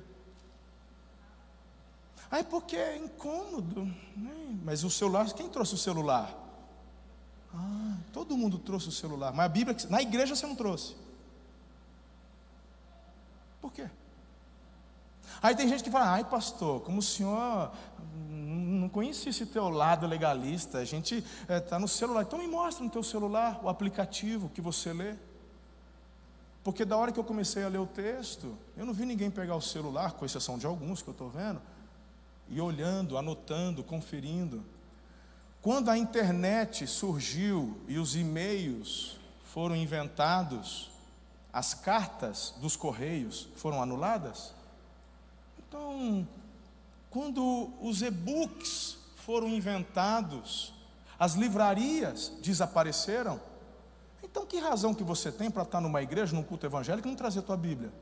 [2.35, 3.85] Aí porque é incômodo.
[4.16, 4.59] Né?
[4.64, 6.37] Mas o celular, quem trouxe o celular?
[7.55, 9.33] Ah, todo mundo trouxe o celular.
[9.33, 10.97] Mas a Bíblia, na igreja você não trouxe.
[13.61, 13.88] Por quê?
[15.40, 17.70] Aí tem gente que fala, ai pastor, como o senhor
[18.18, 21.18] não conhecia esse teu lado legalista, a gente
[21.49, 24.92] está eh, é, no celular, então me mostra no teu celular o aplicativo que você
[24.92, 25.14] lê.
[26.64, 29.55] Porque da hora que eu comecei a ler o texto, eu não vi ninguém pegar
[29.55, 31.62] o celular, com exceção de alguns que eu estou vendo,
[32.48, 34.64] e olhando, anotando, conferindo.
[35.62, 40.90] Quando a internet surgiu e os e-mails foram inventados,
[41.52, 44.52] as cartas dos correios foram anuladas.
[45.59, 46.26] Então,
[47.09, 50.74] quando os e-books foram inventados,
[51.18, 53.40] as livrarias desapareceram.
[54.22, 57.16] Então, que razão que você tem para estar numa igreja, num culto evangélico e não
[57.16, 57.92] trazer a tua Bíblia?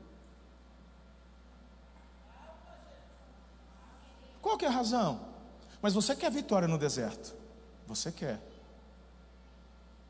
[4.53, 5.19] Qual é a razão?
[5.81, 7.33] Mas você quer vitória no deserto?
[7.87, 8.39] Você quer.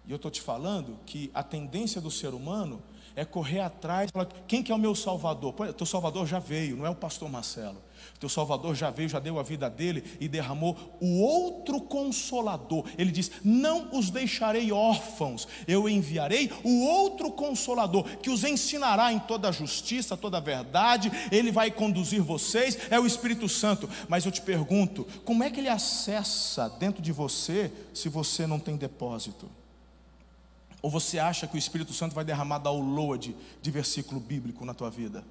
[0.05, 2.83] E eu estou te falando que a tendência do ser humano
[3.15, 5.53] é correr atrás, falar, quem que é o meu Salvador?
[5.53, 7.81] Pô, teu Salvador já veio, não é o pastor Marcelo.
[8.19, 12.85] Teu Salvador já veio, já deu a vida dele e derramou o outro consolador.
[12.97, 19.19] Ele diz: Não os deixarei órfãos, eu enviarei o outro consolador que os ensinará em
[19.19, 21.11] toda a justiça, toda a verdade.
[21.31, 23.89] Ele vai conduzir vocês, é o Espírito Santo.
[24.07, 28.59] Mas eu te pergunto: como é que ele acessa dentro de você se você não
[28.59, 29.49] tem depósito?
[30.81, 34.89] Ou você acha que o Espírito Santo vai derramar download de versículo bíblico na tua
[34.89, 35.23] vida?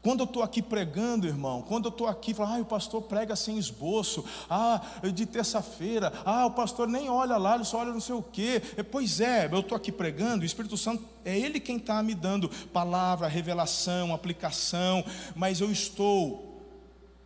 [0.00, 3.36] Quando eu estou aqui pregando, irmão, quando eu estou aqui, falo, ah, o pastor prega
[3.36, 4.80] sem esboço, ah,
[5.12, 8.62] de terça-feira, ah, o pastor nem olha lá, ele só olha não sei o quê.
[8.90, 12.48] Pois é, eu estou aqui pregando, o Espírito Santo é Ele quem está me dando
[12.72, 16.51] palavra, revelação, aplicação, mas eu estou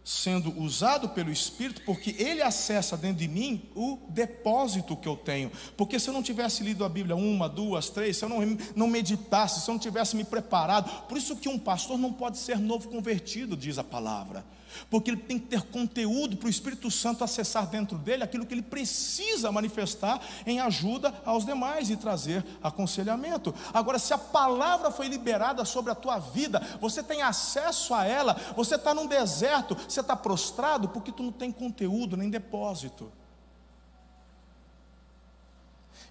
[0.07, 5.51] sendo usado pelo Espírito, porque ele acessa dentro de mim o depósito que eu tenho.
[5.77, 8.38] Porque se eu não tivesse lido a Bíblia uma, duas, três, se eu não,
[8.77, 12.38] não meditasse, se eu não tivesse me preparado, por isso que um pastor não pode
[12.38, 14.45] ser novo convertido, diz a palavra
[14.91, 18.55] porque ele tem que ter conteúdo para o Espírito Santo acessar dentro dele aquilo que
[18.55, 23.55] ele precisa manifestar em ajuda aos demais e trazer aconselhamento.
[23.73, 28.35] Agora, se a palavra foi liberada sobre a tua vida, você tem acesso a ela,
[28.55, 33.11] você está num deserto, você está prostrado porque tu não tem conteúdo nem depósito.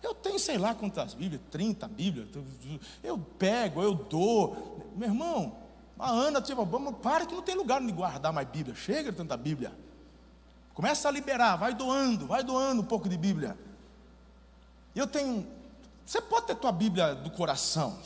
[0.01, 2.27] Eu tenho sei lá quantas Bíblias, 30 Bíblias,
[3.03, 4.91] eu pego, eu dou.
[4.95, 5.64] Meu irmão,
[5.97, 8.75] a Ana, tipo, vamos, para que não tem lugar de guardar mais Bíblia.
[8.75, 9.71] Chega de tanta Bíblia.
[10.73, 13.57] Começa a liberar, vai doando, vai doando um pouco de Bíblia.
[14.93, 15.47] Eu tenho.
[16.05, 17.97] Você pode ter tua Bíblia do coração,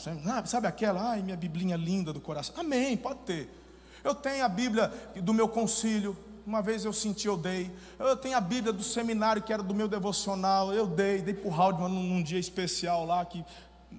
[0.46, 2.54] sabe aquela, ai, minha Biblinha linda do coração.
[2.58, 3.60] Amém, pode ter.
[4.02, 7.70] Eu tenho a Bíblia do meu concílio, uma vez eu senti, eu dei.
[7.98, 11.50] Eu tenho a Bíblia do seminário que era do meu devocional, eu dei, dei para
[11.50, 13.44] o Haldman num, num dia especial lá, que,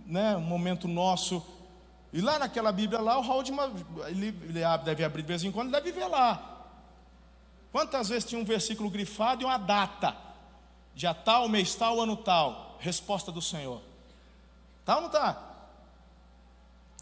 [0.06, 1.44] né, um momento nosso.
[2.14, 3.72] E lá naquela Bíblia lá, o Haldman,
[4.08, 6.68] ele, ele deve abrir de vez em quando, deve ver lá.
[7.72, 10.16] Quantas vezes tinha um versículo grifado e uma data?
[10.94, 12.78] Dia tal, mês tal, ano tal.
[12.80, 13.82] Resposta do Senhor.
[14.84, 15.42] Tá ou não tá?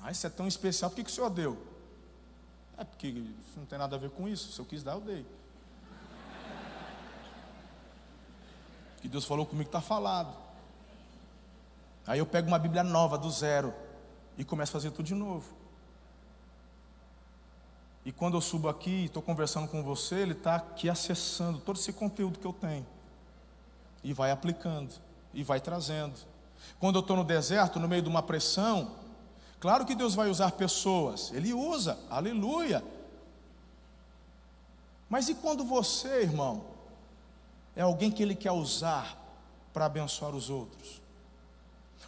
[0.02, 1.58] Ah, isso é tão especial, por que, que o Senhor deu?
[2.78, 4.52] É porque isso não tem nada a ver com isso.
[4.52, 5.26] Se eu quis dar, eu dei.
[9.02, 10.34] Que Deus falou comigo está falado.
[12.06, 13.74] Aí eu pego uma Bíblia nova, do zero
[14.39, 15.54] e começa a fazer tudo de novo.
[18.06, 21.75] E quando eu subo aqui e estou conversando com você, ele está aqui acessando todo
[21.75, 22.88] esse conteúdo que eu tenho.
[24.02, 24.93] E vai aplicando,
[25.34, 26.17] e vai trazendo.
[26.80, 28.95] Quando eu estou no deserto, no meio de uma pressão,
[29.60, 32.82] claro que Deus vai usar pessoas, Ele usa, aleluia.
[35.10, 36.63] Mas e quando você, irmão,
[37.75, 39.17] é alguém que Ele quer usar
[39.73, 41.02] para abençoar os outros?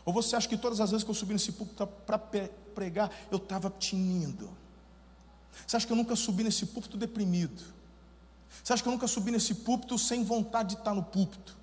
[0.06, 3.38] Ou você acha que todas as vezes que eu subi nesse púlpito para pregar, eu
[3.38, 4.50] estava tinindo?
[5.66, 7.62] Você acha que eu nunca subi nesse púlpito deprimido?
[8.64, 11.56] Você acha que eu nunca subi nesse púlpito sem vontade de estar no púlpito?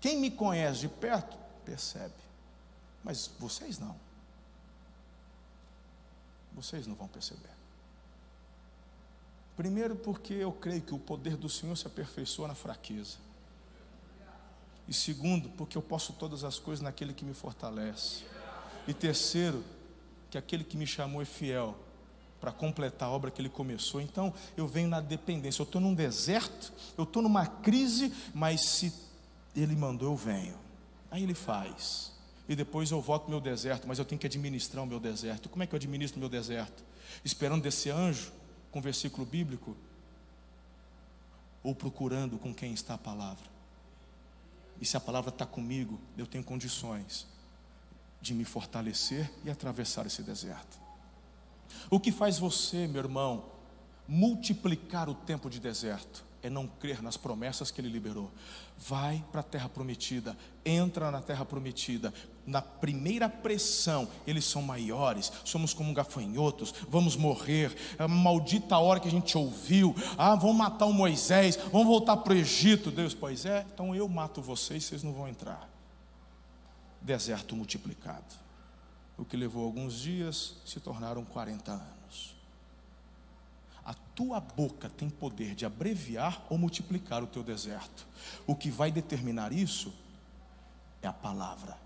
[0.00, 2.14] Quem me conhece de perto, percebe.
[3.02, 3.96] Mas vocês não.
[6.52, 7.50] Vocês não vão perceber.
[9.56, 13.16] Primeiro, porque eu creio que o poder do Senhor se aperfeiçoa na fraqueza.
[14.88, 18.24] E segundo, porque eu posso todas as coisas naquele que me fortalece.
[18.86, 19.64] E terceiro,
[20.30, 21.76] que aquele que me chamou é fiel
[22.40, 24.00] para completar a obra que ele começou.
[24.00, 25.62] Então, eu venho na dependência.
[25.62, 28.92] Eu estou num deserto, eu estou numa crise, mas se
[29.54, 30.54] ele mandou, eu venho.
[31.10, 32.12] Aí ele faz.
[32.48, 35.48] E depois eu volto meu deserto, mas eu tenho que administrar o meu deserto.
[35.48, 36.84] Como é que eu administro o meu deserto?
[37.24, 38.32] Esperando desse anjo,
[38.70, 39.76] com versículo bíblico,
[41.62, 43.55] ou procurando com quem está a palavra.
[44.80, 47.26] E se a palavra está comigo, eu tenho condições
[48.20, 50.78] de me fortalecer e atravessar esse deserto.
[51.90, 53.46] O que faz você, meu irmão,
[54.08, 56.24] multiplicar o tempo de deserto?
[56.46, 58.30] É não crer nas promessas que ele liberou.
[58.78, 62.12] Vai para a terra prometida, entra na terra prometida.
[62.46, 67.74] Na primeira pressão, eles são maiores, somos como gafanhotos, vamos morrer.
[67.98, 72.32] É maldita hora que a gente ouviu: ah, vão matar o Moisés, vão voltar para
[72.32, 72.90] o Egito.
[72.90, 75.76] Deus, pois é, então eu mato vocês, vocês não vão entrar
[77.06, 78.34] deserto multiplicado.
[79.16, 82.05] O que levou alguns dias se tornaram 40 anos.
[83.86, 88.04] A tua boca tem poder de abreviar ou multiplicar o teu deserto.
[88.44, 89.94] O que vai determinar isso
[91.00, 91.78] é a palavra.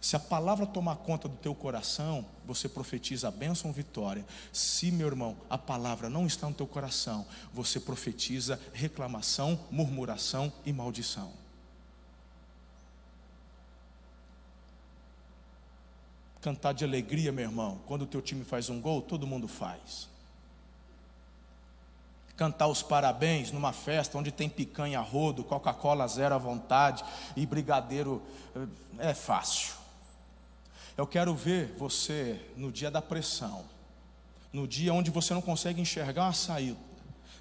[0.00, 4.26] Se a palavra tomar conta do teu coração, você profetiza a bênção vitória.
[4.52, 7.24] Se, meu irmão, a palavra não está no teu coração,
[7.54, 11.32] você profetiza reclamação, murmuração e maldição.
[16.40, 17.80] Cantar de alegria, meu irmão.
[17.86, 20.08] Quando o teu time faz um gol, todo mundo faz.
[22.38, 28.22] Cantar os parabéns numa festa onde tem picanha rodo, Coca-Cola zero à vontade e brigadeiro
[28.54, 29.74] eh, é fácil.
[30.96, 33.64] Eu quero ver você no dia da pressão,
[34.52, 36.78] no dia onde você não consegue enxergar uma saída,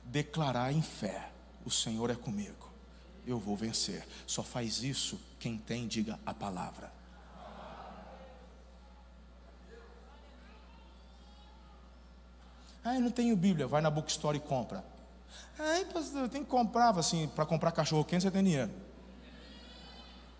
[0.03, 1.29] declarar em fé:
[1.63, 2.67] O Senhor é comigo,
[3.23, 4.03] eu vou vencer.
[4.25, 6.96] Só faz isso quem tem, diga a palavra.
[12.87, 13.67] Ah, eu não tenho Bíblia.
[13.67, 14.81] Vai na bookstore e compra.
[15.59, 18.71] Ah, pastor, tem que comprar, assim, para comprar cachorro quente você tem dinheiro.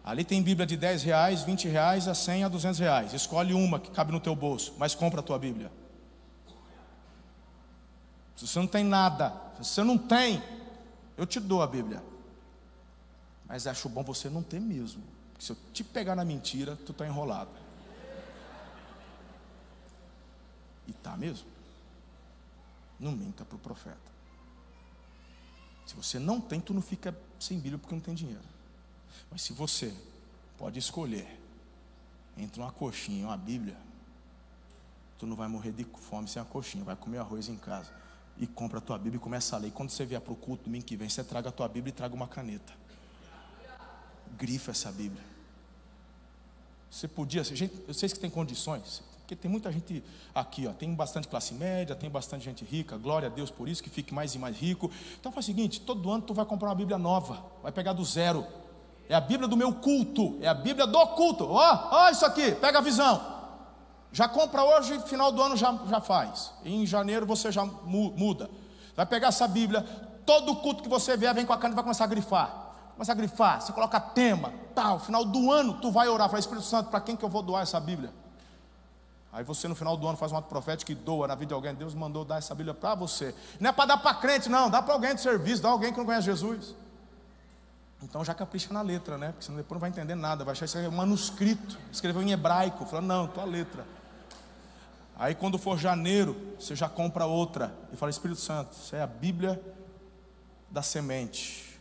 [0.02, 3.14] Ali tem Bíblia de 10 reais, 20 reais, a 100 a 200 reais.
[3.14, 5.70] Escolhe uma que cabe no teu bolso, mas compra a tua Bíblia.
[8.38, 10.42] Se você não tem nada, se você não tem,
[11.18, 12.02] eu te dou a Bíblia.
[13.46, 15.04] Mas acho bom você não ter mesmo.
[15.34, 17.52] Porque se eu te pegar na mentira, tu está enrolado.
[20.88, 21.57] E tá mesmo.
[23.00, 24.18] Não minta para o profeta.
[25.86, 28.44] Se você não tem, tu não fica sem Bíblia porque não tem dinheiro.
[29.32, 29.94] Mas se você
[30.58, 31.40] pode escolher
[32.38, 33.78] entre uma coxinha e uma Bíblia,
[35.18, 37.92] tu não vai morrer de fome sem a coxinha, vai comer arroz em casa.
[38.38, 39.72] E compra a tua Bíblia e começa a ler.
[39.72, 41.94] Quando você vier para o culto domingo que vem, você traga a tua Bíblia e
[41.94, 42.74] traga uma caneta.
[44.38, 45.24] Grifa essa Bíblia.
[46.92, 50.02] Você podia, gente, eu sei que tem condições, porque tem muita gente
[50.34, 53.84] aqui, ó, tem bastante classe média, tem bastante gente rica, glória a Deus por isso,
[53.84, 54.90] que fique mais e mais rico.
[55.20, 58.06] Então faz o seguinte: todo ano tu vai comprar uma Bíblia nova, vai pegar do
[58.06, 58.48] zero.
[59.10, 61.46] É a Bíblia do meu culto, é a Bíblia do culto.
[61.46, 63.22] Ó, ó, isso aqui, pega a visão.
[64.14, 66.54] Já compra hoje, final do ano já, já faz.
[66.64, 68.50] Em janeiro você já muda.
[68.96, 69.82] Vai pegar essa Bíblia,
[70.26, 72.72] todo culto que você vier, vem com a caneta e vai começar a grifar.
[72.94, 76.66] Começa a grifar, você coloca tema, tal, final do ano tu vai orar, fala, Espírito
[76.66, 78.14] Santo, para quem que eu vou doar essa Bíblia?
[79.32, 81.54] Aí você no final do ano faz um ato profético e doa na vida de
[81.54, 81.74] alguém.
[81.76, 83.36] Deus mandou dar essa Bíblia para você.
[83.60, 84.70] Não é para dar para crente, não.
[84.70, 86.76] Dá para alguém de serviço, dá alguém que não conhece Jesus.
[88.02, 89.32] Então já capricha na letra, né?
[89.32, 90.44] Porque senão depois não vai entender nada.
[90.44, 91.78] Vai achar isso um manuscrito.
[91.92, 92.86] Escreveu em hebraico.
[92.86, 93.86] Falou, não, tua letra.
[95.16, 97.74] Aí quando for janeiro, você já compra outra.
[97.92, 99.60] E fala, Espírito Santo, isso é a Bíblia
[100.70, 101.80] da semente.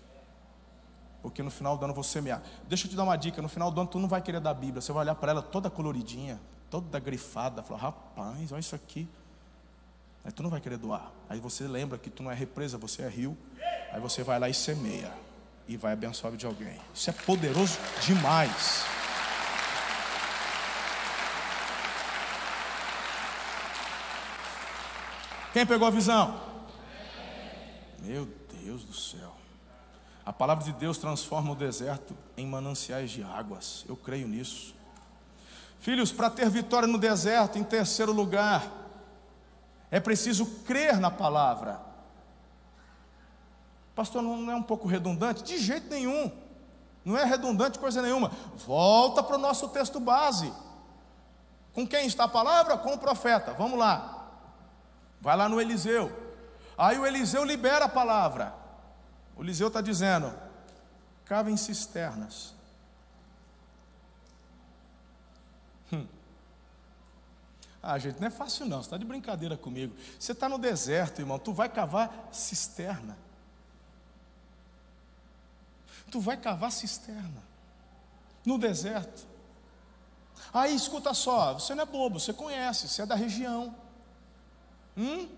[1.22, 2.42] Porque no final do ano vou semear.
[2.68, 4.51] Deixa eu te dar uma dica: no final do ano tu não vai querer dar
[4.51, 6.40] a Bíblia, você vai olhar para ela toda coloridinha,
[6.81, 7.62] toda grifada.
[7.62, 9.09] Falou, rapaz, olha isso aqui.
[10.24, 11.11] Aí tu não vai querer doar.
[11.29, 13.37] Aí você lembra que tu não é represa, você é rio.
[13.93, 15.11] Aí você vai lá e semeia.
[15.66, 16.79] E vai abençoar de alguém.
[16.95, 18.85] Isso é poderoso demais.
[25.53, 26.39] Quem pegou a visão?
[28.01, 28.29] Meu
[28.62, 29.35] Deus do céu.
[30.24, 33.85] A palavra de Deus transforma o deserto em mananciais de águas.
[33.89, 34.76] Eu creio nisso.
[35.79, 38.66] Filhos, para ter vitória no deserto, em terceiro lugar,
[39.91, 41.81] é preciso crer na palavra.
[43.95, 45.43] Pastor, não é um pouco redundante?
[45.43, 46.31] De jeito nenhum.
[47.05, 48.33] Não é redundante coisa nenhuma.
[48.66, 50.53] Volta para o nosso texto base.
[51.72, 52.77] Com quem está a palavra?
[52.77, 53.53] Com o profeta.
[53.53, 54.29] Vamos lá.
[55.20, 56.11] Vai lá no Eliseu.
[56.77, 58.53] Aí o Eliseu libera a palavra.
[59.37, 60.35] O Eliseu está dizendo:
[61.24, 62.55] cavem cisternas.
[65.93, 66.07] Hum.
[67.82, 69.97] Ah, gente, não é fácil não, você está de brincadeira comigo.
[70.18, 73.16] Você está no deserto, irmão, tu vai cavar cisterna.
[76.11, 77.43] Tu vai cavar cisterna.
[78.45, 79.26] No deserto.
[80.53, 83.74] Aí escuta só, você não é bobo, você conhece, você é da região.
[84.97, 85.28] Hum?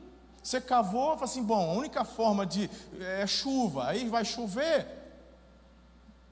[0.42, 4.86] Você cavou, fala assim, bom, a única forma de é chuva, aí vai chover.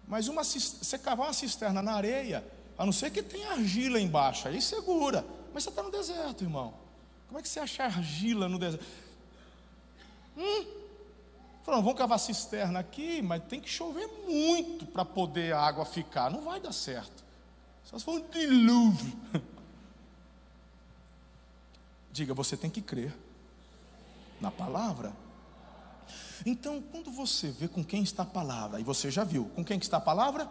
[0.07, 2.43] Mas uma, você cavar uma cisterna na areia,
[2.79, 5.25] a não ser que tenha argila embaixo, aí segura.
[5.53, 6.75] Mas você está no deserto, irmão.
[7.27, 8.85] Como é que você acha argila no deserto?
[10.37, 10.67] Hum?
[11.65, 16.31] Falaram, vamos cavar cisterna aqui, mas tem que chover muito para poder a água ficar.
[16.31, 17.25] Não vai dar certo.
[17.83, 19.19] Só se for um dilúvio.
[22.13, 23.13] Diga, você tem que crer
[24.41, 25.13] na palavra.
[26.45, 29.79] Então, quando você vê com quem está a palavra, e você já viu, com quem
[29.79, 30.49] está a palavra?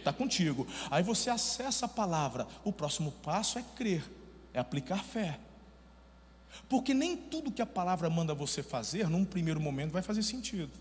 [0.00, 0.66] Está contigo.
[0.90, 2.46] Aí você acessa a palavra.
[2.64, 4.10] O próximo passo é crer,
[4.52, 5.38] é aplicar fé.
[6.68, 10.72] Porque nem tudo que a palavra manda você fazer, num primeiro momento, vai fazer sentido.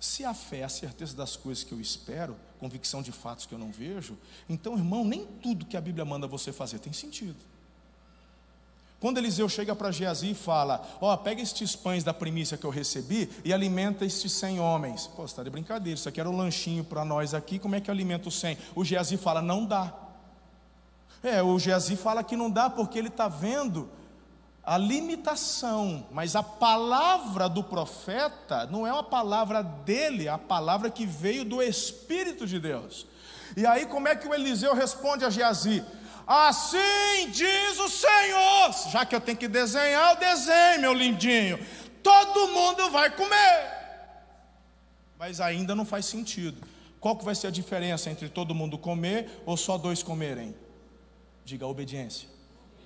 [0.00, 3.54] Se a fé é a certeza das coisas que eu espero, convicção de fatos que
[3.54, 4.18] eu não vejo,
[4.48, 7.36] então, irmão, nem tudo que a Bíblia manda você fazer tem sentido.
[9.00, 12.66] Quando Eliseu chega para Geazi e fala: Ó, oh, pega estes pães da primícia que
[12.66, 15.06] eu recebi e alimenta estes cem homens.
[15.06, 17.90] Pô, está de brincadeira, isso aqui era um lanchinho para nós aqui, como é que
[17.90, 18.42] eu alimento os?
[18.74, 19.94] O Geazi fala: Não dá.
[21.22, 23.88] É, o Geazi fala que não dá porque ele está vendo
[24.64, 30.90] a limitação, mas a palavra do profeta não é uma palavra dele, é a palavra
[30.90, 33.06] que veio do Espírito de Deus.
[33.56, 35.82] E aí, como é que o Eliseu responde a Geazi?
[36.28, 38.90] Assim diz o Senhor.
[38.90, 41.58] Já que eu tenho que desenhar, eu desenho, meu lindinho.
[42.02, 43.78] Todo mundo vai comer.
[45.18, 46.60] Mas ainda não faz sentido.
[47.00, 50.54] Qual que vai ser a diferença entre todo mundo comer ou só dois comerem?
[51.46, 52.28] Diga obediência.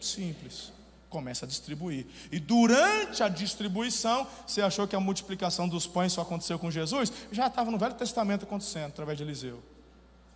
[0.01, 0.73] Simples.
[1.11, 2.07] Começa a distribuir.
[2.31, 7.13] E durante a distribuição, você achou que a multiplicação dos pães só aconteceu com Jesus?
[7.33, 9.61] Já estava no Velho Testamento acontecendo através de Eliseu.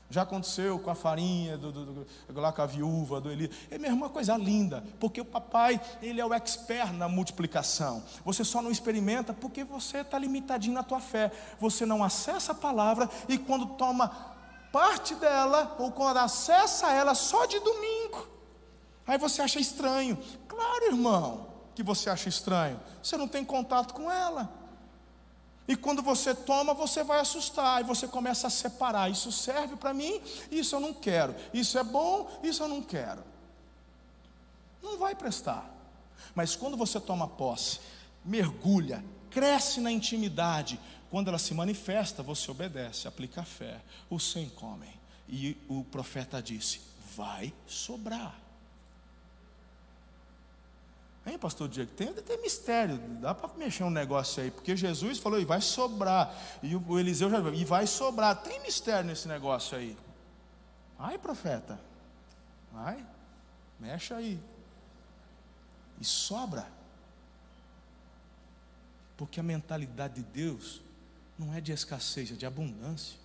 [0.08, 2.06] Já aconteceu com a farinha, do, do, do,
[2.40, 3.50] lá com a viúva, do Eli.
[3.70, 8.04] É mesmo uma coisa linda, porque o papai, ele é o expert na multiplicação.
[8.24, 11.32] Você só não experimenta porque você está limitadinho na tua fé.
[11.58, 14.34] Você não acessa a palavra e quando toma
[14.72, 18.28] parte dela, ou quando acessa ela só de domingo,
[19.06, 20.18] aí você acha estranho.
[20.46, 22.78] Claro, irmão, que você acha estranho.
[23.02, 24.65] Você não tem contato com ela.
[25.68, 29.92] E quando você toma, você vai assustar, e você começa a separar: isso serve para
[29.92, 33.22] mim, isso eu não quero, isso é bom, isso eu não quero.
[34.82, 35.68] Não vai prestar.
[36.34, 37.80] Mas quando você toma posse,
[38.24, 40.78] mergulha, cresce na intimidade,
[41.10, 43.80] quando ela se manifesta, você obedece, aplica a fé.
[44.08, 44.94] Os sem comem.
[45.28, 46.80] E o profeta disse:
[47.16, 48.45] vai sobrar.
[51.26, 51.90] Hein, pastor Diego?
[51.90, 56.32] Tem, tem mistério, dá para mexer um negócio aí, porque Jesus falou, e vai sobrar,
[56.62, 59.98] e o Eliseu já e vai sobrar, tem mistério nesse negócio aí.
[60.96, 61.80] Ai, profeta,
[62.72, 63.04] vai,
[63.80, 64.40] mexe aí,
[66.00, 66.68] e sobra,
[69.16, 70.80] porque a mentalidade de Deus
[71.36, 73.18] não é de escassez, é de abundância.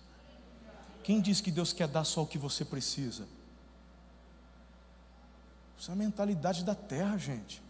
[1.04, 3.28] Quem diz que Deus quer dar só o que você precisa?
[5.78, 7.62] Isso é a mentalidade da terra, gente.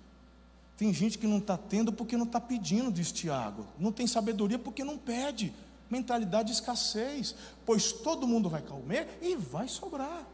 [0.82, 3.68] Tem gente que não está tendo porque não está pedindo, diz Tiago.
[3.78, 5.54] Não tem sabedoria porque não pede.
[5.88, 7.36] Mentalidade de escassez.
[7.64, 10.26] Pois todo mundo vai comer e vai sobrar.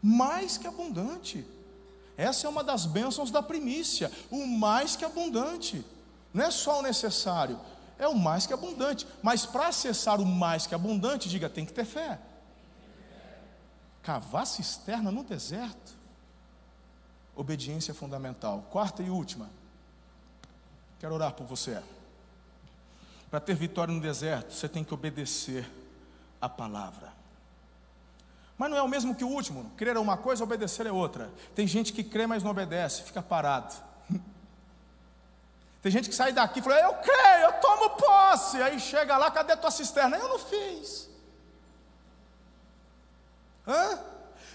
[0.00, 1.44] Mais que abundante.
[2.16, 4.12] Essa é uma das bênçãos da primícia.
[4.30, 5.84] O mais que abundante.
[6.32, 7.58] Não é só o necessário,
[7.98, 9.08] é o mais que abundante.
[9.20, 12.20] Mas para acessar o mais que abundante, diga, tem que ter fé.
[14.04, 15.99] Cavar cisterna no deserto.
[17.34, 18.66] Obediência fundamental.
[18.70, 19.48] Quarta e última.
[20.98, 21.82] Quero orar por você.
[23.30, 25.70] Para ter vitória no deserto, você tem que obedecer
[26.40, 27.12] a palavra.
[28.58, 29.70] Mas não é o mesmo que o último.
[29.76, 31.30] Crer é uma coisa, obedecer é outra.
[31.54, 33.74] Tem gente que crê, mas não obedece, fica parado.
[35.80, 38.60] Tem gente que sai daqui e fala: Eu creio, eu tomo posse.
[38.60, 40.18] Aí chega lá, cadê tua cisterna?
[40.18, 41.08] Eu não fiz.
[43.66, 43.98] Hã?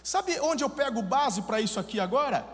[0.04, 2.46] Sabe onde eu pego base para isso aqui agora?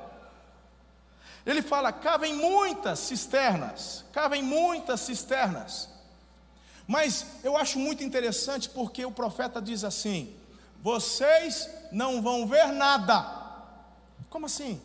[1.46, 5.90] Ele fala: cavem muitas cisternas, cavem muitas cisternas.
[6.88, 10.36] Mas eu acho muito interessante porque o profeta diz assim:
[10.82, 13.40] vocês não vão ver nada.
[14.30, 14.82] Como assim?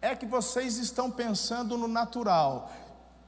[0.00, 2.70] É que vocês estão pensando no natural.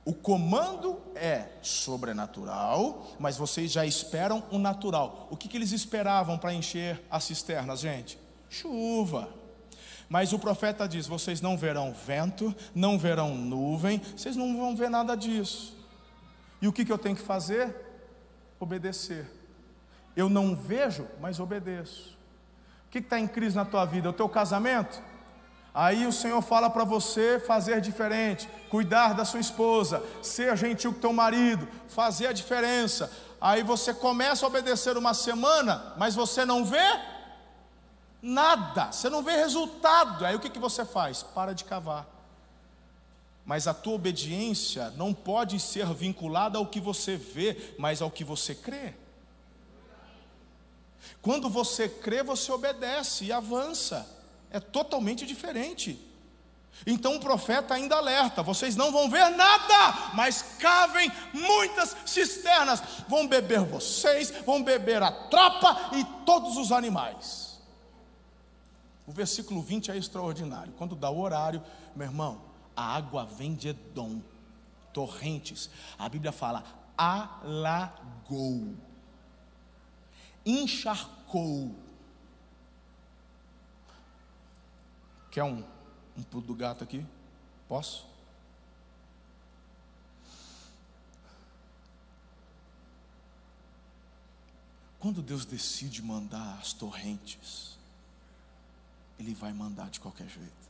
[0.05, 5.29] O comando é sobrenatural, mas vocês já esperam o natural.
[5.31, 8.19] O que, que eles esperavam para encher as cisternas, gente?
[8.49, 9.29] Chuva.
[10.09, 14.89] Mas o profeta diz: vocês não verão vento, não verão nuvem, vocês não vão ver
[14.89, 15.77] nada disso.
[16.61, 17.75] E o que, que eu tenho que fazer?
[18.59, 19.27] Obedecer.
[20.17, 22.17] Eu não vejo, mas obedeço.
[22.87, 24.11] O que está em crise na tua vida?
[24.11, 25.01] O teu casamento?
[25.75, 30.99] Aí o Senhor fala para você fazer diferente, cuidar da sua esposa, ser gentil com
[30.99, 33.13] teu marido, fazer a diferença.
[33.41, 36.99] Aí você começa a obedecer uma semana, mas você não vê
[38.23, 40.25] nada, você não vê resultado.
[40.25, 41.23] Aí o que, que você faz?
[41.23, 42.07] Para de cavar.
[43.45, 48.23] Mas a tua obediência não pode ser vinculada ao que você vê, mas ao que
[48.23, 48.95] você crê.
[51.23, 54.07] Quando você crê, você obedece e avança.
[54.51, 55.99] É totalmente diferente.
[56.87, 62.83] Então o profeta ainda alerta: vocês não vão ver nada, mas cavem muitas cisternas.
[63.09, 67.48] Vão beber vocês, vão beber a tropa e todos os animais.
[69.09, 70.73] O versículo 20 é extraordinário.
[70.75, 71.61] Quando dá o horário,
[71.97, 72.41] meu irmão,
[72.77, 74.21] a água vem de Edom,
[74.93, 75.69] torrentes.
[75.99, 76.63] A Bíblia fala:
[76.97, 78.77] alagou
[80.49, 81.75] encharcou.
[85.31, 85.63] Quer um,
[86.17, 87.05] um pulo do gato aqui?
[87.69, 88.07] Posso?
[94.99, 97.78] Quando Deus decide mandar as torrentes,
[99.19, 100.69] Ele vai mandar de qualquer jeito.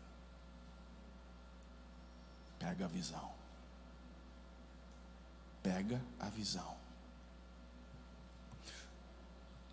[2.58, 3.30] Pega a visão.
[5.62, 6.78] Pega a visão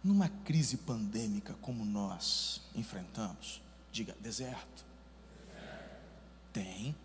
[0.06, 3.60] numa crise pandêmica como nós enfrentamos,
[3.92, 4.86] diga deserto,
[6.54, 6.96] tem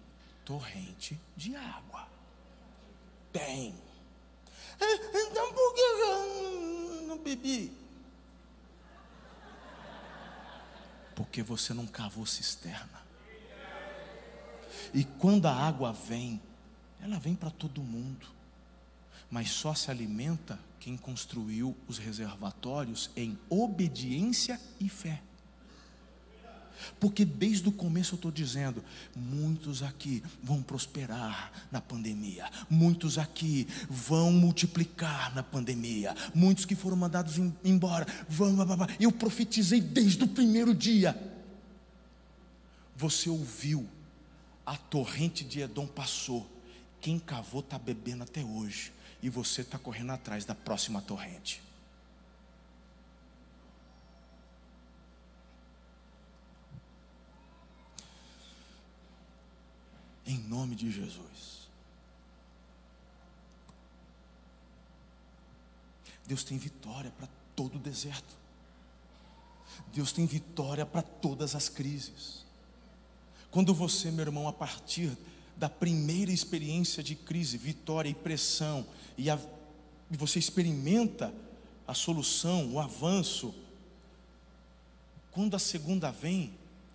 [0.45, 2.07] torrente de água.
[3.33, 3.75] Tem.
[4.79, 7.73] Então por que eu não bebi?
[11.21, 12.99] Porque você não cavou cisterna.
[14.95, 16.41] E quando a água vem,
[16.99, 18.27] ela vem para todo mundo,
[19.31, 25.21] mas só se alimenta quem construiu os reservatórios em obediência e fé.
[26.99, 33.67] Porque desde o começo eu estou dizendo: muitos aqui vão prosperar na pandemia, muitos aqui
[33.89, 38.57] vão multiplicar na pandemia, muitos que foram mandados embora vão.
[38.99, 41.17] Eu profetizei desde o primeiro dia.
[42.97, 43.89] Você ouviu,
[44.67, 46.49] a torrente de Edom passou,
[47.01, 51.63] quem cavou está bebendo até hoje e você está correndo atrás da próxima torrente.
[60.31, 61.69] Em nome de Jesus.
[66.25, 68.39] Deus tem vitória para todo o deserto.
[69.93, 72.45] Deus tem vitória para todas as crises.
[73.51, 75.19] Quando você, meu irmão, a partir
[75.57, 78.87] da primeira experiência de crise, vitória e pressão,
[79.19, 79.37] e, a,
[80.13, 81.35] e você experimenta
[81.89, 83.53] a solução, o avanço.
[85.33, 86.55] Quando a segunda vem,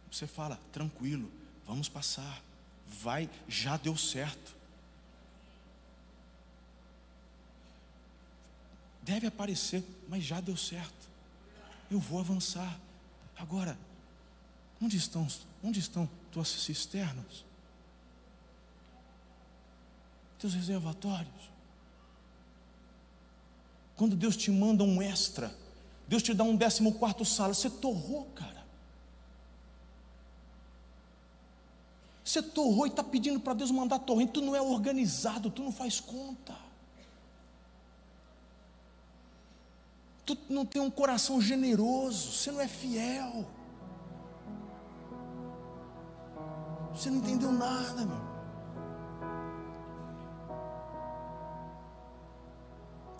[0.09, 1.29] você fala: tranquilo,
[1.67, 2.44] vamos passar,
[2.87, 4.55] vai, já deu certo.
[9.01, 11.09] Deve aparecer, mas já deu certo.
[11.89, 12.79] Eu vou avançar.
[13.37, 13.77] Agora,
[14.81, 15.27] onde estão,
[15.63, 17.45] onde estão tuas cisternas?
[20.39, 21.51] Teus reservatórios?
[23.95, 25.55] Quando Deus te manda um extra,
[26.07, 28.54] Deus te dá um décimo quarto salário, você torrou, cara.
[32.25, 35.71] Você torrou e está pedindo para Deus mandar torrente, tu não é organizado, tu não
[35.71, 36.55] faz conta.
[40.25, 43.45] Tu não tem um coração generoso, você não é fiel.
[46.95, 48.25] Você não entendeu nada, meu.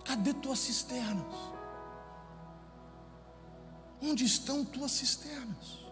[0.04, 1.36] Cadê tuas cisternas?
[4.02, 5.85] Onde estão tuas cisternas?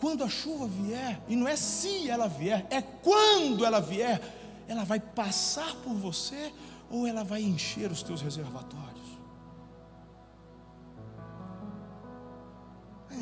[0.00, 4.20] Quando a chuva vier, e não é se ela vier, é quando ela vier,
[4.68, 6.52] ela vai passar por você
[6.90, 8.96] ou ela vai encher os teus reservatórios?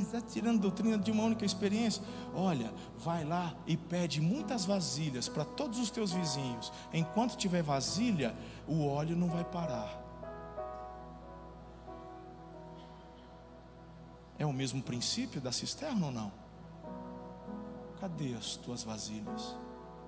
[0.01, 2.03] Está tirando doutrina de uma única experiência.
[2.35, 6.73] Olha, vai lá e pede muitas vasilhas para todos os teus vizinhos.
[6.93, 8.35] Enquanto tiver vasilha,
[8.67, 10.03] o óleo não vai parar.
[14.39, 16.44] É o mesmo princípio da cisterna ou não?
[18.05, 19.57] Cadê as tuas vasilhas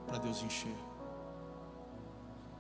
[0.07, 0.77] para Deus encher?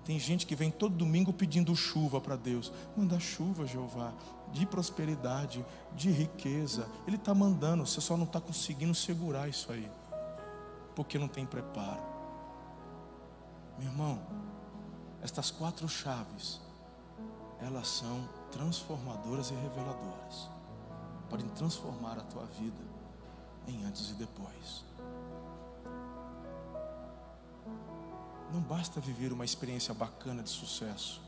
[0.02, 2.72] Tem gente que vem todo domingo pedindo chuva para Deus.
[2.96, 4.14] Manda chuva, Jeová,
[4.50, 5.62] de prosperidade,
[5.92, 6.88] de riqueza.
[7.06, 9.90] Ele está mandando, você só não está conseguindo segurar isso aí,
[10.94, 12.02] porque não tem preparo.
[13.78, 14.18] Meu irmão,
[15.20, 16.62] estas quatro chaves,
[17.60, 20.48] elas são transformadoras e reveladoras.
[21.28, 22.82] Podem transformar a tua vida
[23.68, 24.85] em antes e depois.
[28.52, 31.22] Não basta viver uma experiência bacana de sucesso.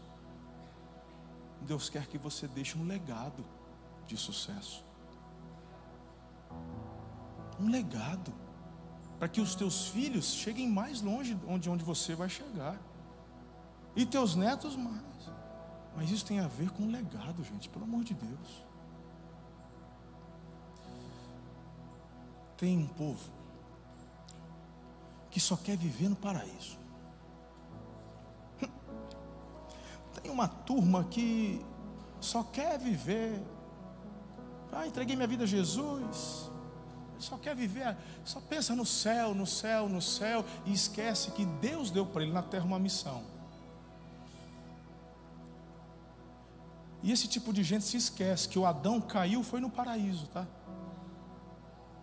[1.63, 3.45] Deus quer que você deixe um legado
[4.07, 4.85] de sucesso.
[7.61, 8.33] Um legado.
[9.19, 12.81] Para que os teus filhos cheguem mais longe de onde você vai chegar.
[13.97, 15.03] E teus netos mais.
[15.97, 18.65] Mas isso tem a ver com legado, gente, pelo amor de Deus.
[22.57, 23.31] Tem um povo
[25.31, 26.79] que só quer viver no paraíso.
[30.29, 31.59] Tem uma turma que
[32.21, 33.43] só quer viver.
[34.71, 36.51] Ah, entreguei minha vida a Jesus.
[37.19, 41.91] Só quer viver, só pensa no céu, no céu, no céu e esquece que Deus
[41.91, 43.23] deu para ele na terra uma missão.
[47.03, 50.47] E esse tipo de gente se esquece que o Adão caiu foi no paraíso, tá?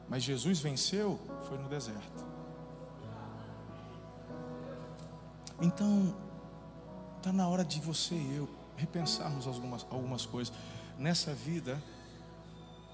[0.09, 2.25] Mas Jesus venceu foi no deserto.
[5.61, 6.24] Então,
[7.25, 8.47] Está na hora de você e eu
[8.77, 10.53] repensarmos algumas, algumas coisas.
[10.95, 11.81] Nessa vida,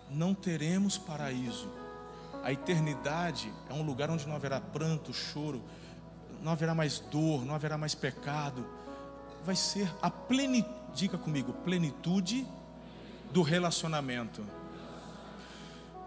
[0.10, 1.68] não teremos paraíso.
[2.42, 5.62] A eternidade é um lugar onde não haverá pranto, choro,
[6.42, 8.66] não haverá mais dor, não haverá mais pecado.
[9.44, 12.48] Vai ser a plenitude, diga comigo, plenitude
[13.34, 14.46] do relacionamento.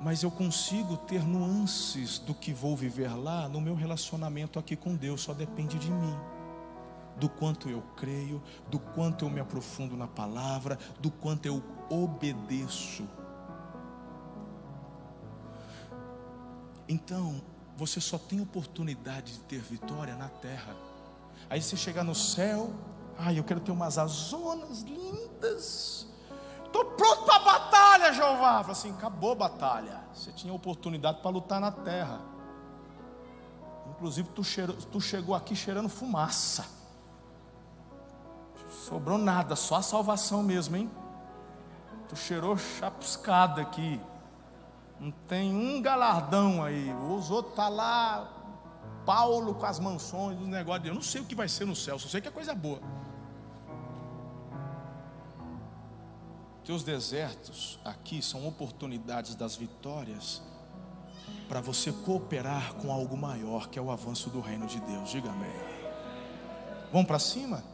[0.01, 4.97] Mas eu consigo ter nuances do que vou viver lá no meu relacionamento aqui com
[4.97, 6.34] Deus, só depende de mim
[7.17, 13.07] do quanto eu creio, do quanto eu me aprofundo na palavra, do quanto eu obedeço.
[16.89, 17.41] Então,
[17.77, 20.77] você só tem oportunidade de ter vitória na terra.
[21.49, 22.73] Aí você chegar no céu,
[23.19, 26.07] ai, eu quero ter umas azonas lindas.
[26.65, 28.61] Estou pronto para a batalha, Jeová.
[28.61, 30.01] Fala assim, acabou a batalha.
[30.13, 32.21] Você tinha oportunidade para lutar na terra.
[33.91, 36.67] Inclusive, tu, cheirou, tu chegou aqui cheirando fumaça.
[38.85, 40.91] Sobrou nada, só a salvação mesmo, hein?
[42.07, 43.99] Tu cheirou chapiscada aqui.
[45.01, 46.95] Não tem um galardão aí.
[47.11, 48.31] Os outros tá lá,
[49.07, 50.87] Paulo com as mansões, os negócios.
[50.87, 52.79] Eu não sei o que vai ser no céu, só sei que é coisa boa.
[56.63, 60.43] Teus desertos aqui são oportunidades das vitórias
[61.49, 65.09] para você cooperar com algo maior, que é o avanço do reino de Deus.
[65.09, 65.57] Diga amém.
[66.93, 67.74] Vamos para cima?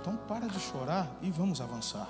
[0.00, 2.08] Então para de chorar e vamos avançar.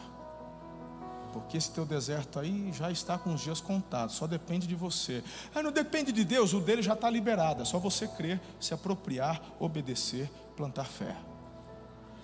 [1.33, 5.23] Porque esse teu deserto aí já está com os dias contados, só depende de você.
[5.55, 7.63] Ah, não depende de Deus, o dele já está liberado.
[7.63, 11.17] É só você crer, se apropriar, obedecer, plantar fé.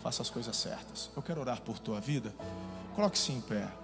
[0.03, 1.11] Faça as coisas certas.
[1.15, 2.35] Eu quero orar por tua vida.
[2.95, 3.84] Coloque-se em pé.